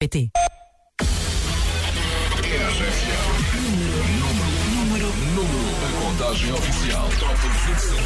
PT. 0.00 0.30
A 5.82 5.90
contagem 6.00 6.52
oficial. 6.52 7.08
Top 7.18 7.34
25. 7.34 7.98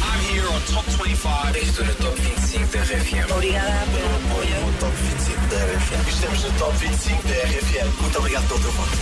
I'm 0.00 0.20
here 0.32 0.48
on 0.48 0.62
Top 0.62 0.86
25. 0.86 1.58
Estou 1.58 1.84
no 1.84 1.94
top 1.96 2.18
25 2.18 2.72
da 2.72 2.80
RFM. 2.84 3.32
Obrigada 3.32 3.86
pelo 3.92 4.16
apoio. 4.16 4.56
Top 4.80 4.96
25 4.96 5.46
da 5.48 5.56
RFM. 5.56 6.08
Estamos 6.08 6.42
no 6.42 6.52
top 6.52 6.72
25 6.78 7.28
da 7.28 7.34
RFM. 7.34 8.00
Muito 8.00 8.18
obrigado 8.18 8.48
pelo 8.48 8.60
teu 8.60 8.72
voto. 8.72 8.96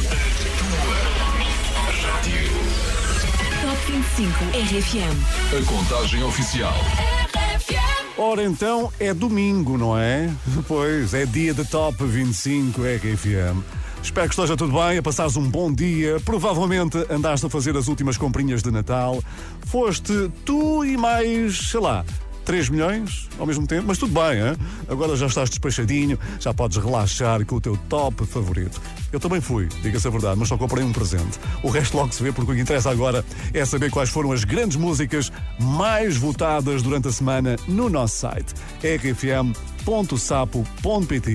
Top 3.62 3.92
25 3.92 4.44
RFM. 4.56 5.14
A 5.56 5.64
contagem 5.66 6.24
oficial. 6.24 6.74
Ora 8.18 8.44
então, 8.44 8.92
é 9.00 9.14
domingo, 9.14 9.78
não 9.78 9.96
é? 9.96 10.30
Pois, 10.68 11.14
é 11.14 11.24
dia 11.24 11.54
de 11.54 11.64
Top 11.64 12.04
25 12.04 12.82
RFM. 12.82 13.62
Espero 14.02 14.28
que 14.28 14.34
esteja 14.34 14.56
tudo 14.56 14.72
bem, 14.72 14.98
a 14.98 15.02
passares 15.02 15.36
um 15.36 15.48
bom 15.48 15.72
dia. 15.72 16.20
Provavelmente 16.20 16.98
andaste 17.08 17.46
a 17.46 17.48
fazer 17.48 17.74
as 17.76 17.88
últimas 17.88 18.18
comprinhas 18.18 18.62
de 18.62 18.70
Natal. 18.70 19.22
Foste 19.66 20.30
tu 20.44 20.84
e 20.84 20.96
mais, 20.96 21.70
sei 21.70 21.80
lá, 21.80 22.04
3 22.44 22.68
milhões 22.68 23.28
ao 23.38 23.46
mesmo 23.46 23.66
tempo, 23.66 23.84
mas 23.86 23.98
tudo 23.98 24.12
bem, 24.12 24.40
hein? 24.40 24.56
agora 24.88 25.16
já 25.16 25.26
estás 25.26 25.48
despachadinho, 25.48 26.18
já 26.40 26.52
podes 26.52 26.76
relaxar 26.76 27.44
com 27.46 27.56
o 27.56 27.60
teu 27.60 27.76
top 27.88 28.24
favorito. 28.26 28.80
Eu 29.12 29.20
também 29.20 29.40
fui, 29.40 29.68
diga-se 29.82 30.08
a 30.08 30.10
verdade, 30.10 30.38
mas 30.38 30.48
só 30.48 30.56
comprei 30.56 30.82
um 30.84 30.92
presente. 30.92 31.38
O 31.62 31.68
resto 31.68 31.96
logo 31.96 32.12
se 32.12 32.22
vê, 32.22 32.32
porque 32.32 32.52
o 32.52 32.54
que 32.54 32.60
interessa 32.60 32.90
agora 32.90 33.24
é 33.52 33.64
saber 33.64 33.90
quais 33.90 34.08
foram 34.10 34.32
as 34.32 34.44
grandes 34.44 34.76
músicas 34.76 35.30
mais 35.60 36.16
votadas 36.16 36.82
durante 36.82 37.08
a 37.08 37.12
semana 37.12 37.56
no 37.68 37.88
nosso 37.90 38.16
site 38.16 38.54
rfm.sapo.pt. 38.82 39.42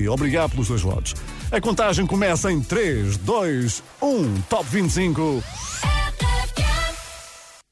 Obrigado 0.08 0.50
pelos 0.50 0.68
dois 0.68 0.82
votos. 0.82 1.14
A 1.50 1.60
contagem 1.60 2.06
começa 2.06 2.50
em 2.52 2.60
3, 2.60 3.16
2, 3.18 3.82
1, 4.02 4.40
Top 4.42 4.66
25. 4.68 5.42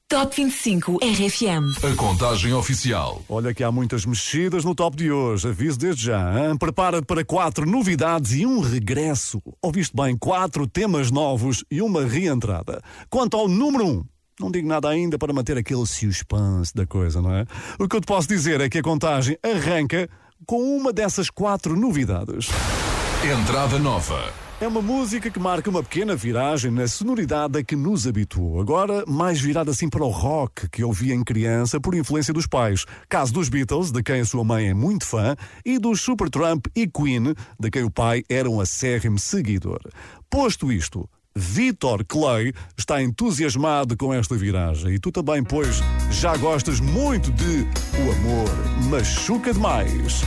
Top 0.09 0.37
25 0.37 0.99
RFM. 1.03 1.85
A 1.85 1.97
contagem 1.97 2.53
oficial. 2.53 3.21
Olha 3.29 3.53
que 3.53 3.65
há 3.65 3.73
muitas 3.73 4.07
mexidas 4.07 4.65
no 4.65 4.73
top 4.73 4.97
de 4.97 5.11
hoje, 5.11 5.49
aviso 5.49 5.77
desde 5.77 6.05
já. 6.05 6.33
Prepara-te 6.61 7.05
para 7.05 7.25
quatro 7.25 7.69
novidades 7.69 8.31
e 8.31 8.47
um 8.47 8.61
regresso. 8.61 9.43
Ouviste 9.61 9.97
bem, 9.97 10.17
quatro 10.17 10.65
temas 10.65 11.11
novos 11.11 11.65
e 11.69 11.83
uma 11.83 12.07
reentrada. 12.07 12.81
Quanto 13.11 13.37
ao 13.37 13.49
número 13.49 13.85
um, 13.85 14.05
não 14.39 14.49
digo 14.49 14.69
nada 14.69 14.89
ainda 14.89 15.19
para 15.19 15.33
manter 15.33 15.59
aquele 15.59 15.85
suspense 15.85 16.73
da 16.73 16.87
coisa, 16.87 17.21
não 17.21 17.35
é? 17.35 17.45
O 17.77 17.89
que 17.89 17.97
eu 17.97 18.01
te 18.01 18.07
posso 18.07 18.29
dizer 18.29 18.61
é 18.61 18.69
que 18.69 18.79
a 18.79 18.83
contagem 18.85 19.37
arranca 19.43 20.09
com 20.47 20.63
uma 20.77 20.93
dessas 20.93 21.31
quatro 21.31 21.75
novidades. 21.75 22.47
Entrada 23.25 23.77
nova. 23.77 24.46
É 24.59 24.67
uma 24.67 24.81
música 24.81 25.31
que 25.31 25.39
marca 25.39 25.69
uma 25.69 25.83
pequena 25.83 26.17
viragem 26.17 26.71
na 26.71 26.89
sonoridade 26.89 27.59
a 27.59 27.63
que 27.63 27.77
nos 27.77 28.07
habituou. 28.07 28.59
Agora, 28.59 29.05
mais 29.07 29.39
virada 29.39 29.71
assim 29.71 29.87
para 29.87 30.03
o 30.03 30.09
rock 30.09 30.67
que 30.71 30.83
ouvia 30.83 31.15
em 31.15 31.23
criança 31.23 31.79
por 31.79 31.95
influência 31.95 32.33
dos 32.33 32.47
pais. 32.47 32.87
Caso 33.07 33.35
dos 33.35 33.51
Beatles, 33.51 33.93
de 33.93 34.03
quem 34.03 34.23
a 34.23 34.25
sua 34.25 34.43
mãe 34.43 34.69
é 34.69 34.75
muito 34.75 35.05
fã, 35.05 35.37
e 35.63 35.79
dos 35.79 36.01
Supertramp 36.01 36.69
e 36.75 36.87
Queen, 36.87 37.35
de 37.61 37.71
quem 37.71 37.85
o 37.85 37.91
pai 37.91 38.23
era 38.31 38.49
um 38.49 38.59
acérrimo 38.59 39.19
seguidor. 39.19 39.81
Posto 40.31 40.73
isto, 40.73 41.07
Vitor 41.35 42.03
Clay 42.07 42.55
está 42.79 43.03
entusiasmado 43.03 43.95
com 43.95 44.15
esta 44.15 44.37
viragem. 44.37 44.95
E 44.95 44.99
tu 44.99 45.13
também, 45.13 45.45
pois, 45.45 45.83
já 46.11 46.35
gostas 46.35 46.81
muito 46.81 47.31
de 47.31 47.67
O 48.01 48.11
Amor 48.11 48.89
Machuca 48.89 49.53
Demais. 49.53 50.23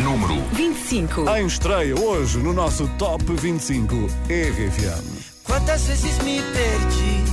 Número 0.00 0.34
25. 0.52 1.28
Em 1.36 1.46
estreia 1.46 1.98
hoje 1.98 2.38
no 2.38 2.52
nosso 2.52 2.88
Top 2.98 3.22
25 3.24 3.94
RFM. 4.28 5.22
Quantas 5.44 5.84
vezes 5.84 6.18
me 6.22 6.40
perdi, 6.40 7.24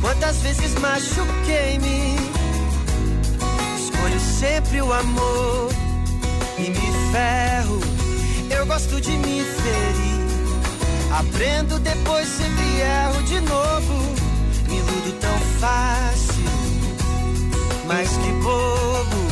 quantas 0.00 0.36
vezes 0.38 0.74
machuquei-me. 0.74 2.16
Escolho 3.76 4.20
sempre 4.20 4.80
o 4.80 4.92
amor 4.92 5.70
e 6.58 6.70
me 6.70 7.12
ferro. 7.12 7.80
Eu 8.50 8.64
gosto 8.66 9.00
de 9.00 9.10
me 9.10 9.42
ferir. 9.42 10.16
Aprendo 11.18 11.78
depois, 11.80 12.28
sempre 12.28 12.80
erro 12.80 13.22
de 13.24 13.40
novo. 13.40 13.94
Me 14.68 14.76
iludo 14.76 15.12
tão 15.20 15.38
fácil, 15.58 16.44
mas 17.86 18.08
que 18.08 18.30
bobo. 18.42 19.25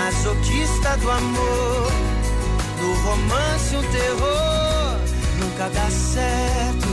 Masoquista 0.00 0.96
do 0.96 1.10
amor, 1.10 1.92
no 2.80 2.94
romance 3.02 3.76
um 3.76 3.82
terror. 3.82 4.96
Nunca 5.38 5.68
dá 5.68 5.90
certo, 5.90 6.88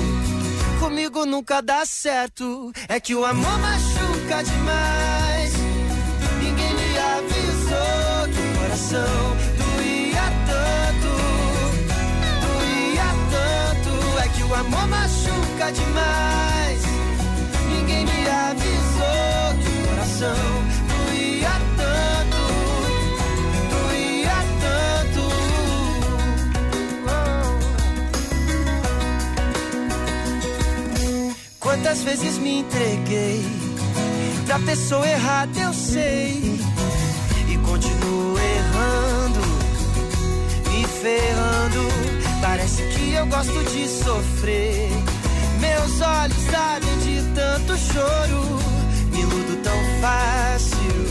comigo 0.81 1.25
nunca 1.25 1.61
dá 1.61 1.85
certo. 1.85 2.69
É 2.89 2.99
que 2.99 3.15
o 3.15 3.23
amor 3.23 3.57
machuca 3.59 4.43
demais. 4.43 5.53
Ninguém 6.43 6.73
me 6.73 6.97
avisou 6.97 8.27
que 8.33 8.41
o 8.41 8.59
coração 8.59 9.37
doía 9.61 10.27
tanto, 10.51 11.11
doía 12.43 13.09
tanto. 13.31 14.19
É 14.19 14.27
que 14.35 14.43
o 14.43 14.53
amor 14.53 14.87
machuca 14.87 15.71
demais. 15.71 16.81
Ninguém 17.71 18.05
me 18.05 18.29
avisou 18.29 19.47
que 19.61 19.69
o 19.69 19.87
coração 19.87 20.76
Quantas 31.67 32.01
vezes 32.01 32.37
me 32.37 32.59
entreguei 32.59 33.45
pra 34.45 34.57
pessoa 34.59 35.05
errada, 35.05 35.59
eu 35.59 35.73
sei. 35.73 36.61
E 37.45 37.57
continuo 37.57 38.39
errando, 38.39 39.41
me 40.71 40.87
ferrando. 40.87 41.89
Parece 42.41 42.83
que 42.83 43.11
eu 43.11 43.25
gosto 43.25 43.65
de 43.65 43.85
sofrer. 43.85 44.91
Meus 45.59 45.99
olhos 45.99 46.37
sabem 46.49 46.97
de 46.99 47.21
tanto 47.35 47.77
choro. 47.77 48.59
Me 49.11 49.19
iludo 49.19 49.61
tão 49.61 49.77
fácil, 49.99 51.05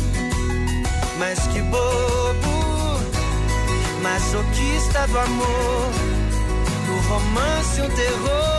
mas 1.19 1.39
que 1.49 1.61
bobo. 1.61 2.99
Masoquista 4.03 5.07
do 5.07 5.19
amor, 5.19 5.91
no 6.87 7.09
romance 7.09 7.83
um 7.83 7.91
terror. 7.91 8.56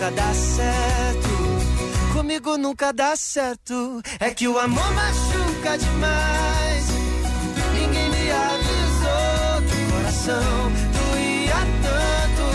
Nunca 0.00 0.12
dá 0.12 0.32
certo, 0.32 1.28
comigo 2.14 2.56
nunca 2.56 2.90
dá 2.90 3.14
certo. 3.14 4.00
É 4.18 4.30
que 4.30 4.48
o 4.48 4.58
amor 4.58 4.90
machuca 4.94 5.76
demais. 5.76 6.86
Ninguém 7.74 8.08
me 8.08 8.30
avisou 8.32 9.60
que 9.68 9.76
o 9.76 9.92
coração 9.92 10.72
doía 10.96 11.60
tanto, 11.84 12.46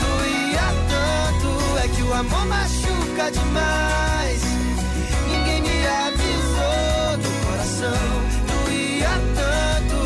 doía 0.00 0.68
tanto. 0.88 1.78
É 1.84 1.88
que 1.88 2.02
o 2.02 2.14
amor 2.14 2.46
machuca 2.46 3.30
demais. 3.30 4.42
Ninguém 5.28 5.60
me 5.60 5.86
avisou 5.86 7.18
que 7.20 7.28
o 7.28 7.46
coração 7.50 8.00
doía 8.48 9.14
tanto, 9.36 9.98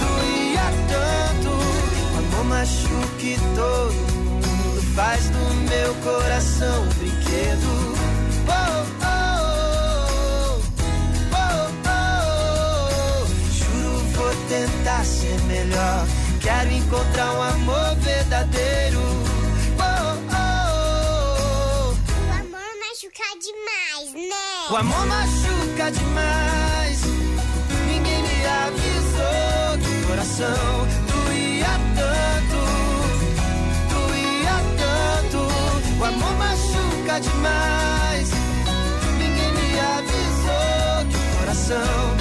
doía 0.00 0.66
tanto. 0.88 1.50
O 2.14 2.18
amor 2.18 2.44
machuca 2.46 3.06
todo 3.54 4.05
faz 4.96 5.28
do 5.28 5.54
meu 5.68 5.94
coração 5.96 6.82
um 6.82 6.88
brinquedo. 6.94 7.94
Oh, 8.48 8.86
oh, 9.04 10.60
oh, 11.32 11.68
oh. 11.86 13.26
Juro 13.52 13.98
vou 14.14 14.34
tentar 14.48 15.04
ser 15.04 15.38
melhor. 15.42 16.06
Quero 16.40 16.72
encontrar 16.72 17.30
um 17.34 17.42
amor 17.42 17.94
verdadeiro. 17.96 19.00
Oh, 19.78 20.16
oh, 20.32 21.92
O 21.92 22.32
amor 22.32 22.72
machuca 22.80 23.28
demais, 23.38 24.14
né? 24.14 24.46
O 24.70 24.76
amor 24.76 25.06
machuca 25.06 25.92
demais. 25.92 27.02
Ninguém 27.86 28.22
me 28.22 28.46
avisou 28.46 29.76
que 29.78 29.90
o 29.90 30.06
coração 30.08 31.05
demais. 37.20 38.30
Ninguém 39.18 39.52
me 39.52 39.80
avisou 39.80 41.06
que 41.10 41.16
o 41.16 41.38
coração 41.38 42.15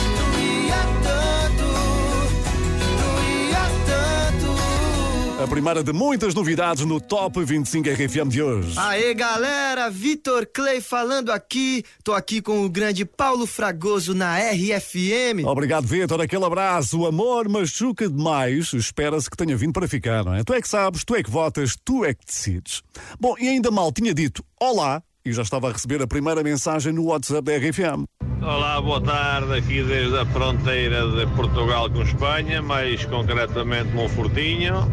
A 5.46 5.48
primeira 5.48 5.84
de 5.84 5.94
muitas 5.94 6.34
novidades 6.34 6.84
no 6.86 7.00
Top 7.00 7.40
25 7.40 7.88
RFM 7.88 8.30
de 8.30 8.42
hoje. 8.42 8.74
Aê 8.80 9.14
galera, 9.14 9.92
Vitor 9.92 10.48
Clay 10.52 10.82
falando 10.82 11.30
aqui. 11.30 11.86
Tô 12.04 12.14
aqui 12.14 12.42
com 12.42 12.66
o 12.66 12.70
grande 12.70 13.06
Paulo 13.06 13.46
Fragoso 13.46 14.16
na 14.16 14.40
RFM. 14.40 15.46
Obrigado, 15.46 15.86
Vitor. 15.86 16.20
Aquele 16.20 16.46
abraço. 16.46 17.00
O 17.00 17.06
amor 17.06 17.48
machuca 17.48 18.10
demais. 18.10 18.74
Espera-se 18.74 19.30
que 19.30 19.38
tenha 19.38 19.56
vindo 19.56 19.72
para 19.72 19.88
ficar, 19.88 20.26
não 20.26 20.34
é? 20.34 20.44
Tu 20.44 20.52
é 20.52 20.60
que 20.60 20.68
sabes, 20.68 21.04
tu 21.06 21.16
é 21.16 21.22
que 21.22 21.30
votas, 21.30 21.78
tu 21.86 22.04
é 22.04 22.16
que 22.16 22.26
decides. 22.26 22.82
Bom, 23.20 23.36
e 23.40 23.48
ainda 23.48 23.70
mal 23.70 23.92
tinha 23.92 24.16
dito 24.16 24.44
olá 24.60 25.04
e 25.24 25.32
já 25.32 25.44
estava 25.44 25.70
a 25.70 25.74
receber 25.74 26.02
a 26.02 26.08
primeira 26.08 26.42
mensagem 26.42 26.92
no 26.92 27.06
WhatsApp 27.06 27.44
da 27.44 27.56
RFM. 27.56 28.06
Olá, 28.42 28.82
boa 28.82 29.00
tarde, 29.00 29.54
aqui 29.54 29.84
desde 29.84 30.18
a 30.18 30.26
fronteira 30.26 31.08
de 31.08 31.28
Portugal 31.36 31.88
com 31.90 32.02
Espanha, 32.02 32.64
mais 32.64 33.06
concretamente 33.06 33.92
Monfortinho, 33.92 34.92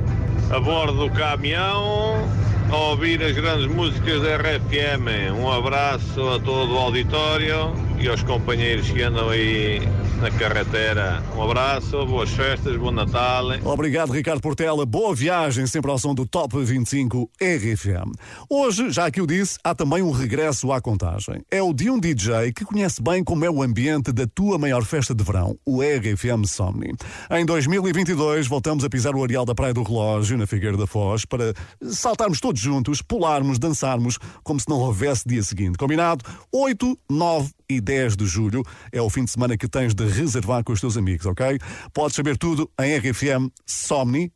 a 0.53 0.61
bordo 0.61 1.09
do 1.09 1.11
caminhão, 1.11 2.29
a 2.73 2.77
ouvir 2.77 3.23
as 3.23 3.33
grandes 3.33 3.67
músicas 3.67 4.23
da 4.23 4.37
RFM. 4.37 5.31
Um 5.39 5.51
abraço 5.51 6.27
a 6.31 6.41
todo 6.41 6.73
o 6.73 6.79
auditório 6.79 7.75
e 8.01 8.09
aos 8.09 8.23
companheiros 8.23 8.91
que 8.91 9.03
andam 9.03 9.29
aí 9.29 9.81
na 10.23 10.31
carretera. 10.31 11.23
Um 11.37 11.43
abraço, 11.43 12.07
boas 12.07 12.31
festas, 12.31 12.77
bom 12.77 12.91
Natal. 12.91 13.45
Obrigado, 13.65 14.13
Ricardo 14.13 14.41
Portela. 14.41 14.87
Boa 14.87 15.15
viagem, 15.15 15.67
sempre 15.67 15.91
ao 15.91 15.99
som 15.99 16.15
do 16.15 16.25
Top 16.25 16.57
25 16.57 17.31
RFM. 17.41 18.13
Hoje, 18.49 18.91
já 18.91 19.11
que 19.11 19.21
eu 19.21 19.27
disse, 19.27 19.59
há 19.63 19.75
também 19.75 20.01
um 20.01 20.11
regresso 20.11 20.73
à 20.73 20.81
contagem. 20.81 21.43
É 21.51 21.61
o 21.61 21.75
de 21.75 21.91
um 21.91 22.01
DJ 22.01 22.53
que 22.55 22.65
conhece 22.65 23.03
bem 23.03 23.23
como 23.23 23.45
é 23.45 23.51
o 23.51 23.63
ambiente 23.63 24.13
da 24.13 24.27
tua 24.27 24.59
maior 24.59 24.85
festa 24.85 25.15
de 25.15 25.23
verão, 25.23 25.59
o 25.67 25.83
RFM 25.83 26.47
Somni. 26.47 26.95
Em 27.31 27.45
2022, 27.45 28.47
voltamos 28.47 28.83
a 28.85 28.89
pisar 28.89 29.15
o 29.15 29.23
areal 29.23 29.45
da 29.45 29.55
Praia 29.55 29.75
do 29.75 29.83
Relógio, 29.83 30.39
na 30.39 30.47
Figueira 30.47 30.77
da 30.77 30.87
Foz, 30.87 31.25
para 31.25 31.53
saltarmos 31.83 32.41
todos 32.41 32.62
juntos, 32.63 33.03
pularmos, 33.03 33.59
dançarmos, 33.59 34.19
como 34.43 34.61
se 34.61 34.69
não 34.69 34.79
houvesse 34.79 35.29
dia 35.29 35.43
seguinte. 35.43 35.77
Combinado? 35.77 36.25
8, 36.53 36.99
9 37.11 37.51
e 37.69 37.81
10 37.81 38.17
de 38.17 38.27
julho 38.27 38.63
é 38.91 39.01
o 39.01 39.11
fim 39.11 39.25
de 39.25 39.31
semana 39.31 39.57
que 39.57 39.69
tens 39.69 39.95
de 39.95 40.05
reservar 40.07 40.63
com 40.65 40.73
os 40.73 40.81
teus 40.81 40.97
amigos, 40.97 41.27
ok? 41.27 41.59
Podes 41.93 42.17
saber 42.17 42.37
tudo 42.37 42.71
em 42.81 42.97
rfmsomni.com. 42.99 44.33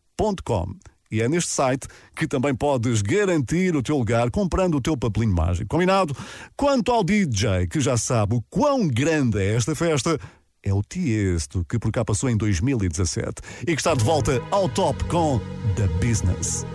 E 1.11 1.23
é 1.23 1.29
neste 1.29 1.51
site 1.51 1.87
que 2.17 2.27
também 2.27 2.55
podes 2.55 3.01
garantir 3.01 3.77
o 3.77 3.83
teu 3.83 3.97
lugar 3.97 4.31
comprando 4.31 4.77
o 4.77 4.81
teu 4.81 4.97
papelinho 4.97 5.35
mágico. 5.35 5.69
Combinado? 5.69 6.17
Quanto 6.57 6.91
ao 6.91 7.05
DJ, 7.05 7.67
que 7.71 7.81
já 7.81 7.97
sabe 7.97 8.35
o 8.35 8.43
quão 8.51 8.89
grande 8.89 9.39
é 9.39 9.55
esta 9.55 9.75
festa, 9.75 10.19
é 10.63 10.75
o 10.75 10.83
Tiesto, 10.83 11.65
que 11.69 11.79
por 11.79 11.93
cá 11.93 12.05
passou 12.05 12.29
em 12.29 12.37
2017 12.37 13.35
e 13.63 13.67
que 13.67 13.81
está 13.81 13.95
de 13.95 14.05
volta 14.05 14.43
ao 14.51 14.69
top 14.69 15.05
com 15.05 15.41
The 15.77 15.87
Business. 16.05 16.67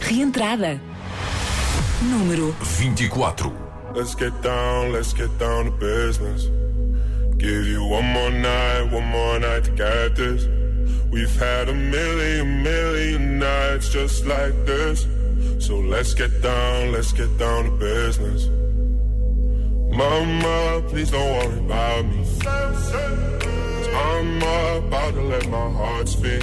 Reentrada. 0.00 0.80
Número 2.02 2.54
24. 2.78 3.52
Let's 3.94 4.14
get 4.14 4.32
down, 4.42 4.92
let's 4.92 5.12
get 5.12 5.36
down 5.38 5.66
to 5.66 5.70
business. 5.72 6.44
Give 7.36 7.66
you 7.66 7.84
one 7.84 8.04
more 8.04 8.30
night, 8.30 8.90
one 8.92 9.06
more 9.06 9.38
night 9.38 9.64
to 9.64 9.70
get 9.72 10.16
this. 10.16 10.46
We've 11.10 11.34
had 11.40 11.68
a 11.68 11.74
million, 11.74 12.62
million 12.62 13.38
nights 13.38 13.88
just 13.88 14.26
like 14.26 14.54
this. 14.66 15.06
So 15.58 15.78
let's 15.78 16.14
get 16.14 16.42
down, 16.42 16.92
let's 16.92 17.12
get 17.12 17.36
down 17.38 17.64
to 17.64 17.70
business. 17.72 18.48
Mama, 19.96 20.82
please 20.88 21.10
don't 21.10 21.30
worry 21.36 21.58
about 21.58 22.04
me. 22.06 22.24
i 22.46 23.10
I'm 23.92 24.36
about 24.38 25.14
to 25.14 25.22
let 25.22 25.48
my 25.48 25.70
heart 25.70 26.08
speak. 26.08 26.42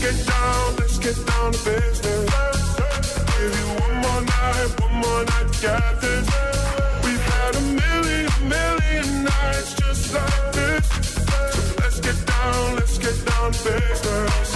Get 0.00 0.26
down, 0.26 0.76
let's 0.76 0.98
get 0.98 1.16
down 1.26 1.52
to 1.52 1.58
business. 1.64 2.30
Give 3.38 3.54
you 3.60 3.68
one 3.84 3.96
more 4.04 4.22
night, 4.22 4.80
one 4.80 4.94
more 5.02 5.24
night 5.24 5.46
this. 6.00 6.26
We've 7.04 7.24
had 7.32 7.56
a 7.56 7.60
million, 7.60 8.30
million 8.48 9.24
nights 9.24 9.74
just 9.74 10.12
like 10.14 10.52
this. 10.52 10.86
So 11.56 11.82
let's 11.82 12.00
get 12.00 12.26
down, 12.26 12.76
let's 12.76 12.98
get 12.98 13.16
down 13.24 13.52
to 13.52 13.58
business. 13.64 14.46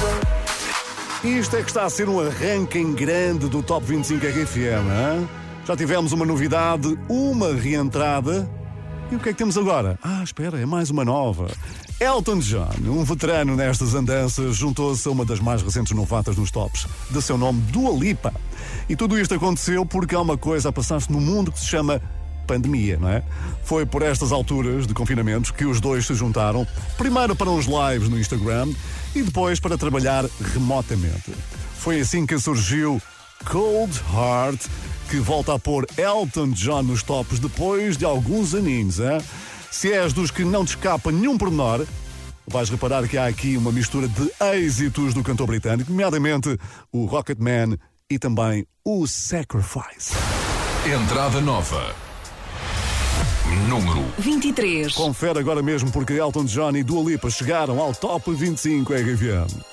Isto 1.23 1.57
é 1.57 1.62
que 1.62 1.69
está 1.69 1.85
a 1.85 1.91
ser 1.91 2.09
um 2.09 2.19
arranque 2.21 2.79
em 2.79 2.95
grande 2.95 3.49
do 3.49 3.62
Top 3.62 3.85
25 3.85 4.25
RFM, 4.25 4.88
hein? 4.88 5.29
Já 5.67 5.76
tivemos 5.76 6.12
uma 6.12 6.25
novidade, 6.25 6.99
uma 7.09 7.53
reentrada. 7.53 8.49
E 9.11 9.17
o 9.17 9.19
que 9.19 9.29
é 9.29 9.33
que 9.33 9.38
temos 9.38 9.59
agora? 9.59 9.99
Ah, 10.03 10.23
espera, 10.23 10.61
é 10.61 10.64
mais 10.64 10.88
uma 10.88 11.05
nova. 11.05 11.49
Elton 12.00 12.38
John, 12.38 12.71
um 12.87 13.04
veterano 13.04 13.54
nestas 13.54 13.95
andanças, 13.95 14.57
juntou-se 14.57 15.07
a 15.07 15.11
uma 15.11 15.23
das 15.23 15.38
mais 15.38 15.61
recentes 15.61 15.95
novatas 15.95 16.35
nos 16.35 16.50
tops, 16.50 16.87
de 17.11 17.21
seu 17.21 17.37
nome 17.37 17.61
Dua 17.71 17.92
Lipa. 17.92 18.33
E 18.88 18.97
tudo 18.97 19.21
isto 19.21 19.35
aconteceu 19.35 19.85
porque 19.85 20.14
há 20.14 20.21
uma 20.23 20.38
coisa 20.38 20.71
a 20.71 20.73
passar-se 20.73 21.12
no 21.12 21.21
mundo 21.21 21.52
que 21.52 21.61
se 21.61 21.66
chama 21.66 22.00
pandemia, 22.47 22.97
não 22.97 23.11
é? 23.11 23.23
Foi 23.64 23.85
por 23.85 24.00
estas 24.00 24.33
alturas 24.33 24.87
de 24.87 24.95
confinamentos 24.95 25.50
que 25.50 25.66
os 25.66 25.78
dois 25.78 26.07
se 26.07 26.14
juntaram, 26.14 26.66
primeiro 26.97 27.37
para 27.37 27.50
uns 27.50 27.66
lives 27.66 28.09
no 28.09 28.19
Instagram 28.19 28.73
e 29.14 29.23
depois 29.23 29.61
para 29.61 29.76
trabalhar 29.76 30.25
remotamente. 30.54 31.35
Foi 31.76 32.00
assim 32.00 32.25
que 32.25 32.38
surgiu 32.38 33.00
Cold 33.45 33.92
Heart, 34.11 34.69
que 35.11 35.19
volta 35.19 35.54
a 35.54 35.59
pôr 35.59 35.87
Elton 35.99 36.49
John 36.52 36.83
nos 36.83 37.02
tops 37.02 37.38
depois 37.38 37.99
de 37.99 38.07
alguns 38.07 38.54
aninhos, 38.54 39.00
hein? 39.00 39.21
Se 39.71 39.93
és 39.93 40.12
dos 40.12 40.31
que 40.31 40.45
não 40.45 40.65
te 40.65 40.71
escapa 40.71 41.12
nenhum 41.12 41.39
pormenor, 41.39 41.87
vais 42.47 42.69
reparar 42.69 43.07
que 43.09 43.17
há 43.17 43.27
aqui 43.27 43.57
uma 43.57 43.71
mistura 43.71 44.09
de 44.09 44.31
êxitos 44.55 45.15
do 45.15 45.23
cantor 45.23 45.47
britânico, 45.47 45.91
nomeadamente 45.91 46.59
o 46.93 47.05
Rocketman 47.07 47.79
e 48.11 48.19
também 48.19 48.67
o 48.85 49.07
Sacrifice. 49.07 50.12
Entrada 50.85 51.41
nova. 51.41 51.95
Número 53.69 54.03
23. 54.19 54.93
Confere 54.95 55.39
agora 55.39 55.62
mesmo 55.62 55.91
porque 55.93 56.15
Elton 56.15 56.45
John 56.45 56.77
e 56.77 56.83
Dua 56.83 57.09
Lipa 57.09 57.31
chegaram 57.31 57.81
ao 57.81 57.95
Top 57.95 58.33
25 58.33 58.93
RFM. 58.93 59.70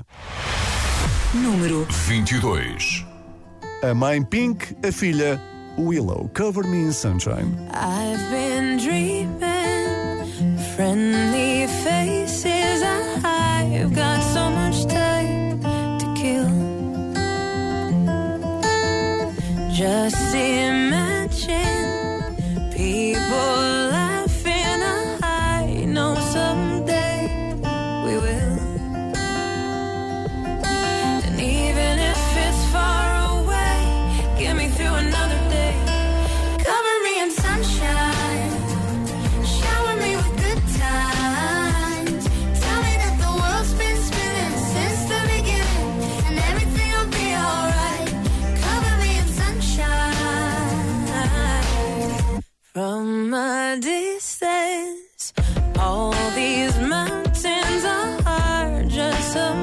Número 1.33 1.85
22. 2.07 3.11
A 3.83 3.93
mãe 3.93 4.23
Pink, 4.23 4.77
a 4.81 4.93
filha 4.93 5.37
Willow. 5.77 6.29
Cover 6.33 6.63
Me 6.63 6.83
in 6.83 6.93
Sunshine. 6.93 7.53
I've 7.73 8.31
been 8.31 8.77
dreaming 8.77 10.25
friendly 10.77 11.67
faces. 11.67 12.81
I've 12.81 13.93
got 13.93 14.21
so 14.23 14.49
much 14.51 14.85
time 14.85 15.59
to 15.99 16.13
kill. 16.15 16.47
Just 19.73 20.33
imagine 20.33 20.62
From 52.73 53.31
a 53.35 53.77
distance, 53.79 55.31
all 55.77 56.11
these 56.31 56.75
mountains 56.79 57.85
are 57.85 58.83
just 58.87 59.33
some 59.33 59.62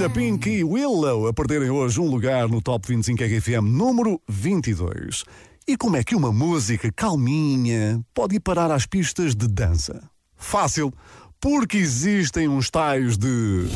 filha, 0.00 0.08
Pink 0.08 0.48
e 0.48 0.64
Willow 0.64 1.26
a 1.26 1.32
perderem 1.32 1.68
hoje 1.68 2.00
um 2.00 2.06
lugar 2.06 2.48
no 2.48 2.62
Top 2.62 2.86
25 2.88 3.22
RFM 3.22 3.64
número 3.64 4.20
22. 4.26 5.24
E 5.68 5.76
como 5.76 5.96
é 5.96 6.02
que 6.02 6.14
uma 6.14 6.32
música 6.32 6.90
calminha 6.90 8.00
pode 8.14 8.36
ir 8.36 8.40
parar 8.40 8.70
às 8.70 8.86
pistas 8.86 9.34
de 9.34 9.46
dança? 9.46 10.02
Fácil, 10.36 10.90
porque 11.38 11.76
existem 11.76 12.48
uns 12.48 12.70
tais 12.70 13.18
de. 13.18 13.68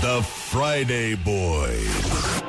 The 0.00 0.22
Friday 0.22 1.16
Boys. 1.16 2.42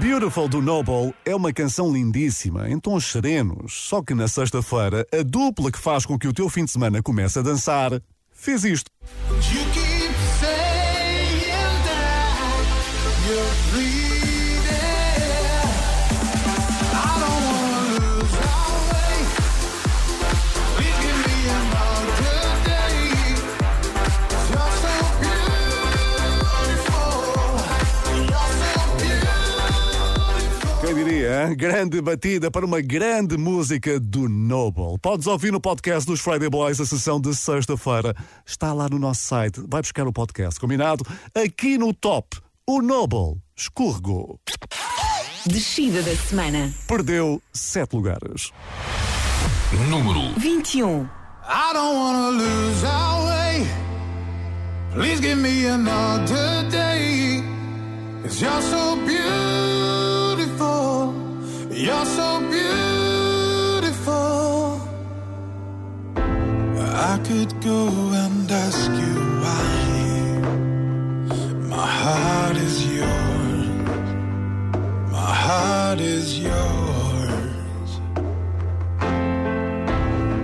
Beautiful 0.00 0.48
do 0.48 0.62
Noble 0.62 1.12
é 1.26 1.34
uma 1.34 1.52
canção 1.52 1.92
lindíssima, 1.92 2.70
em 2.70 2.78
tons 2.78 3.04
serenos. 3.04 3.74
Só 3.88 4.02
que 4.02 4.14
na 4.14 4.26
sexta-feira, 4.26 5.06
a 5.12 5.22
dupla 5.22 5.70
que 5.70 5.78
faz 5.78 6.06
com 6.06 6.18
que 6.18 6.28
o 6.28 6.32
teu 6.32 6.48
fim 6.48 6.64
de 6.64 6.70
semana 6.70 7.02
comece 7.02 7.38
a 7.38 7.42
dançar 7.42 8.00
fez 8.30 8.64
isto. 8.64 8.90
Grande 31.54 32.00
batida 32.00 32.50
para 32.50 32.66
uma 32.66 32.80
grande 32.80 33.36
música 33.36 34.00
do 34.00 34.28
Noble. 34.28 34.98
Podes 35.00 35.26
ouvir 35.26 35.52
no 35.52 35.60
podcast 35.60 36.06
dos 36.06 36.20
Friday 36.20 36.48
Boys 36.48 36.80
a 36.80 36.86
sessão 36.86 37.20
de 37.20 37.34
sexta-feira. 37.34 38.14
Está 38.44 38.72
lá 38.72 38.88
no 38.88 38.98
nosso 38.98 39.22
site. 39.22 39.62
Vai 39.68 39.80
buscar 39.80 40.06
o 40.06 40.12
podcast, 40.12 40.58
combinado? 40.58 41.04
Aqui 41.34 41.78
no 41.78 41.92
top, 41.92 42.38
o 42.74 42.80
Noble 42.80 43.38
escorregou. 43.54 44.40
Descida 45.44 46.02
da 46.02 46.16
semana. 46.16 46.72
Perdeu 46.86 47.42
sete 47.52 47.94
lugares. 47.94 48.50
Número 49.90 50.32
21. 50.38 51.06
I 51.46 51.72
don't 51.74 51.94
wanna 51.94 52.30
lose 52.30 52.82
our 52.84 53.26
way. 53.26 53.66
Please 54.94 55.20
give 55.20 55.36
me 55.36 55.66
another 55.66 56.66
day. 56.70 57.42
Cause 58.22 58.40
you're 58.40 58.62
so 58.62 58.96
beautiful. 59.04 61.12
You're 61.70 62.06
so 62.06 62.40
beautiful. 62.48 64.80
I 66.16 67.18
could 67.26 67.52
go 67.60 67.88
and 68.14 68.50
ask 68.50 68.90
you 68.90 69.40
why. 69.42 69.91
My 71.76 71.86
heart 71.86 72.56
is 72.58 72.86
yours. 72.86 73.66
My 75.10 75.34
heart 75.46 76.00
is 76.00 76.38
yours. 76.38 77.90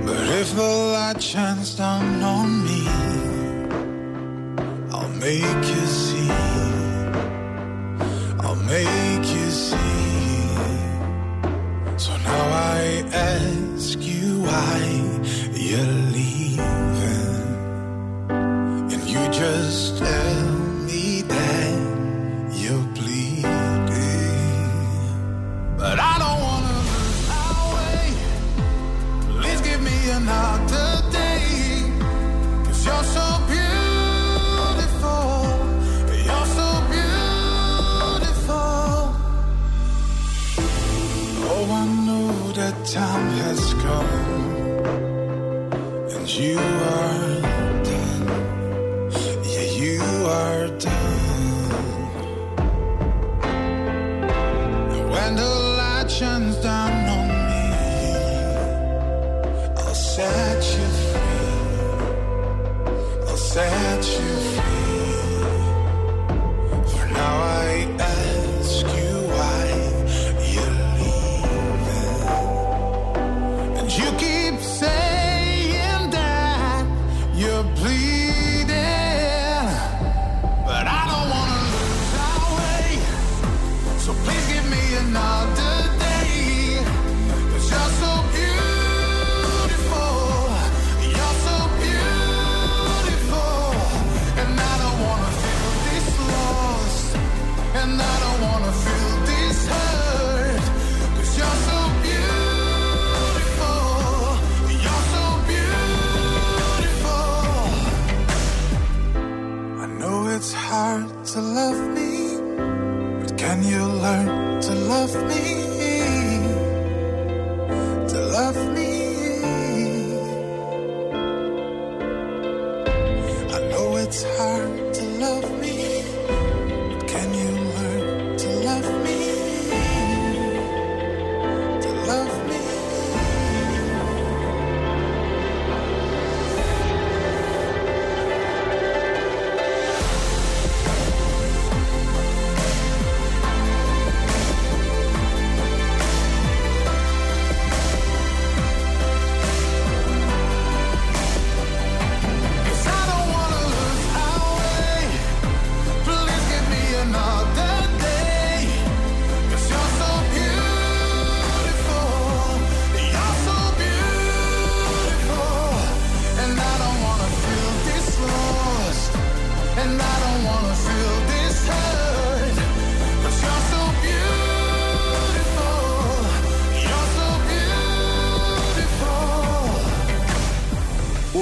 But 0.07 0.27
if 0.41 0.49
the 0.57 0.71
light 0.95 1.23
shines 1.23 1.75
down 1.77 2.23
on 2.23 2.65
me, 2.65 2.83
I'll 4.91 5.15
make 5.27 5.65
you 5.75 5.87
see. 5.87 6.31
I'll 8.41 8.63
make 8.77 9.27
you 9.39 9.51
see. 9.51 10.49
So 11.99 12.17
now 12.17 12.45
I 12.75 13.05
ask 13.13 13.99
you 14.01 14.41
why 14.49 14.79
you're 15.53 16.08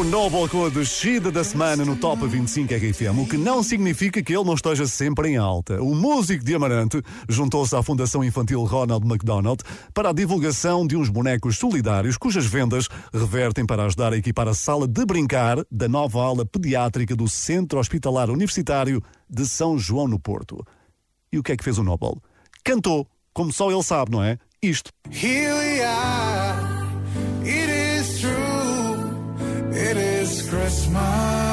Noble 0.06 0.48
com 0.48 0.64
a 0.64 0.68
descida 0.68 1.32
da 1.32 1.42
semana 1.42 1.84
no 1.84 1.96
Top 1.96 2.24
25 2.24 2.72
RFM, 2.72 3.18
o 3.18 3.26
que 3.26 3.36
não 3.36 3.60
significa 3.60 4.22
que 4.22 4.32
ele 4.32 4.44
não 4.44 4.54
esteja 4.54 4.86
sempre 4.86 5.30
em 5.30 5.36
alta. 5.36 5.82
O 5.82 5.96
músico 5.96 6.44
de 6.44 6.54
Amarante 6.54 7.02
juntou-se 7.28 7.74
à 7.74 7.82
Fundação 7.82 8.22
Infantil 8.22 8.62
Ronald 8.62 9.04
McDonald 9.04 9.64
para 9.92 10.10
a 10.10 10.12
divulgação 10.12 10.86
de 10.86 10.96
uns 10.96 11.08
bonecos 11.08 11.58
solidários 11.58 12.16
cujas 12.16 12.46
vendas 12.46 12.88
revertem 13.12 13.66
para 13.66 13.84
ajudar 13.84 14.12
a 14.12 14.16
equipar 14.16 14.46
a 14.46 14.54
sala 14.54 14.86
de 14.86 15.04
brincar 15.04 15.58
da 15.70 15.88
nova 15.88 16.22
ala 16.22 16.46
pediátrica 16.46 17.16
do 17.16 17.28
Centro 17.28 17.80
Hospitalar 17.80 18.30
Universitário 18.30 19.02
de 19.28 19.44
São 19.44 19.76
João 19.76 20.06
no 20.06 20.20
Porto. 20.20 20.64
E 21.32 21.38
o 21.38 21.42
que 21.42 21.50
é 21.50 21.56
que 21.56 21.64
fez 21.64 21.78
o 21.78 21.82
Noble? 21.82 22.20
Cantou, 22.62 23.08
como 23.34 23.52
só 23.52 23.72
ele 23.72 23.82
sabe, 23.82 24.12
não 24.12 24.22
é? 24.22 24.38
Isto. 24.62 24.90
Here 25.10 25.52
we 25.52 25.82
are, 25.82 26.45
Christmas 30.96 31.45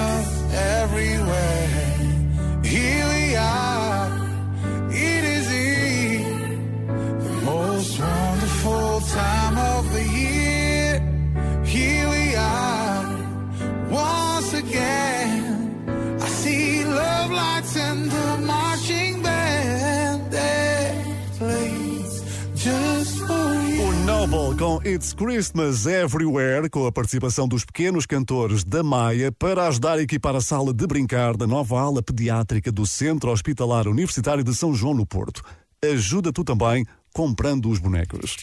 Noble 24.33 24.57
com 24.57 24.81
It's 24.83 25.13
Christmas 25.13 25.85
Everywhere, 25.85 26.67
com 26.67 26.87
a 26.87 26.91
participação 26.91 27.47
dos 27.47 27.63
pequenos 27.63 28.07
cantores 28.07 28.63
da 28.63 28.81
Maia, 28.81 29.31
para 29.31 29.67
ajudar 29.67 29.99
a 29.99 30.01
equipar 30.01 30.35
a 30.35 30.41
sala 30.41 30.73
de 30.73 30.87
brincar 30.87 31.37
da 31.37 31.45
nova 31.45 31.79
ala 31.79 32.01
pediátrica 32.01 32.71
do 32.71 32.83
Centro 32.83 33.29
Hospitalar 33.29 33.87
Universitário 33.87 34.43
de 34.43 34.55
São 34.55 34.73
João 34.73 34.95
no 34.95 35.05
Porto. 35.05 35.43
Ajuda 35.85 36.33
tu 36.33 36.43
também 36.43 36.83
comprando 37.13 37.69
os 37.69 37.77
bonecos. 37.77 38.35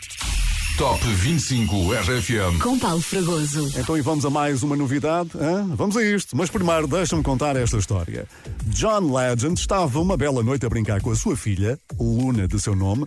Top 0.80 0.98
25 1.06 1.92
RFM. 1.92 2.58
Com 2.62 2.78
Paulo 2.78 3.02
Fragoso. 3.02 3.70
Então 3.78 3.98
e 3.98 4.00
vamos 4.00 4.24
a 4.24 4.30
mais 4.30 4.62
uma 4.62 4.74
novidade? 4.74 5.28
hã? 5.38 5.68
Vamos 5.76 5.94
a 5.94 6.02
isto, 6.02 6.34
mas 6.34 6.48
primeiro 6.48 6.86
deixa-me 6.86 7.22
contar 7.22 7.54
esta 7.54 7.76
história. 7.76 8.26
John 8.64 9.14
Legend 9.14 9.60
estava 9.60 10.00
uma 10.00 10.16
bela 10.16 10.42
noite 10.42 10.64
a 10.64 10.70
brincar 10.70 11.02
com 11.02 11.10
a 11.10 11.14
sua 11.14 11.36
filha, 11.36 11.78
Luna 11.98 12.48
de 12.48 12.58
seu 12.58 12.74
nome, 12.74 13.04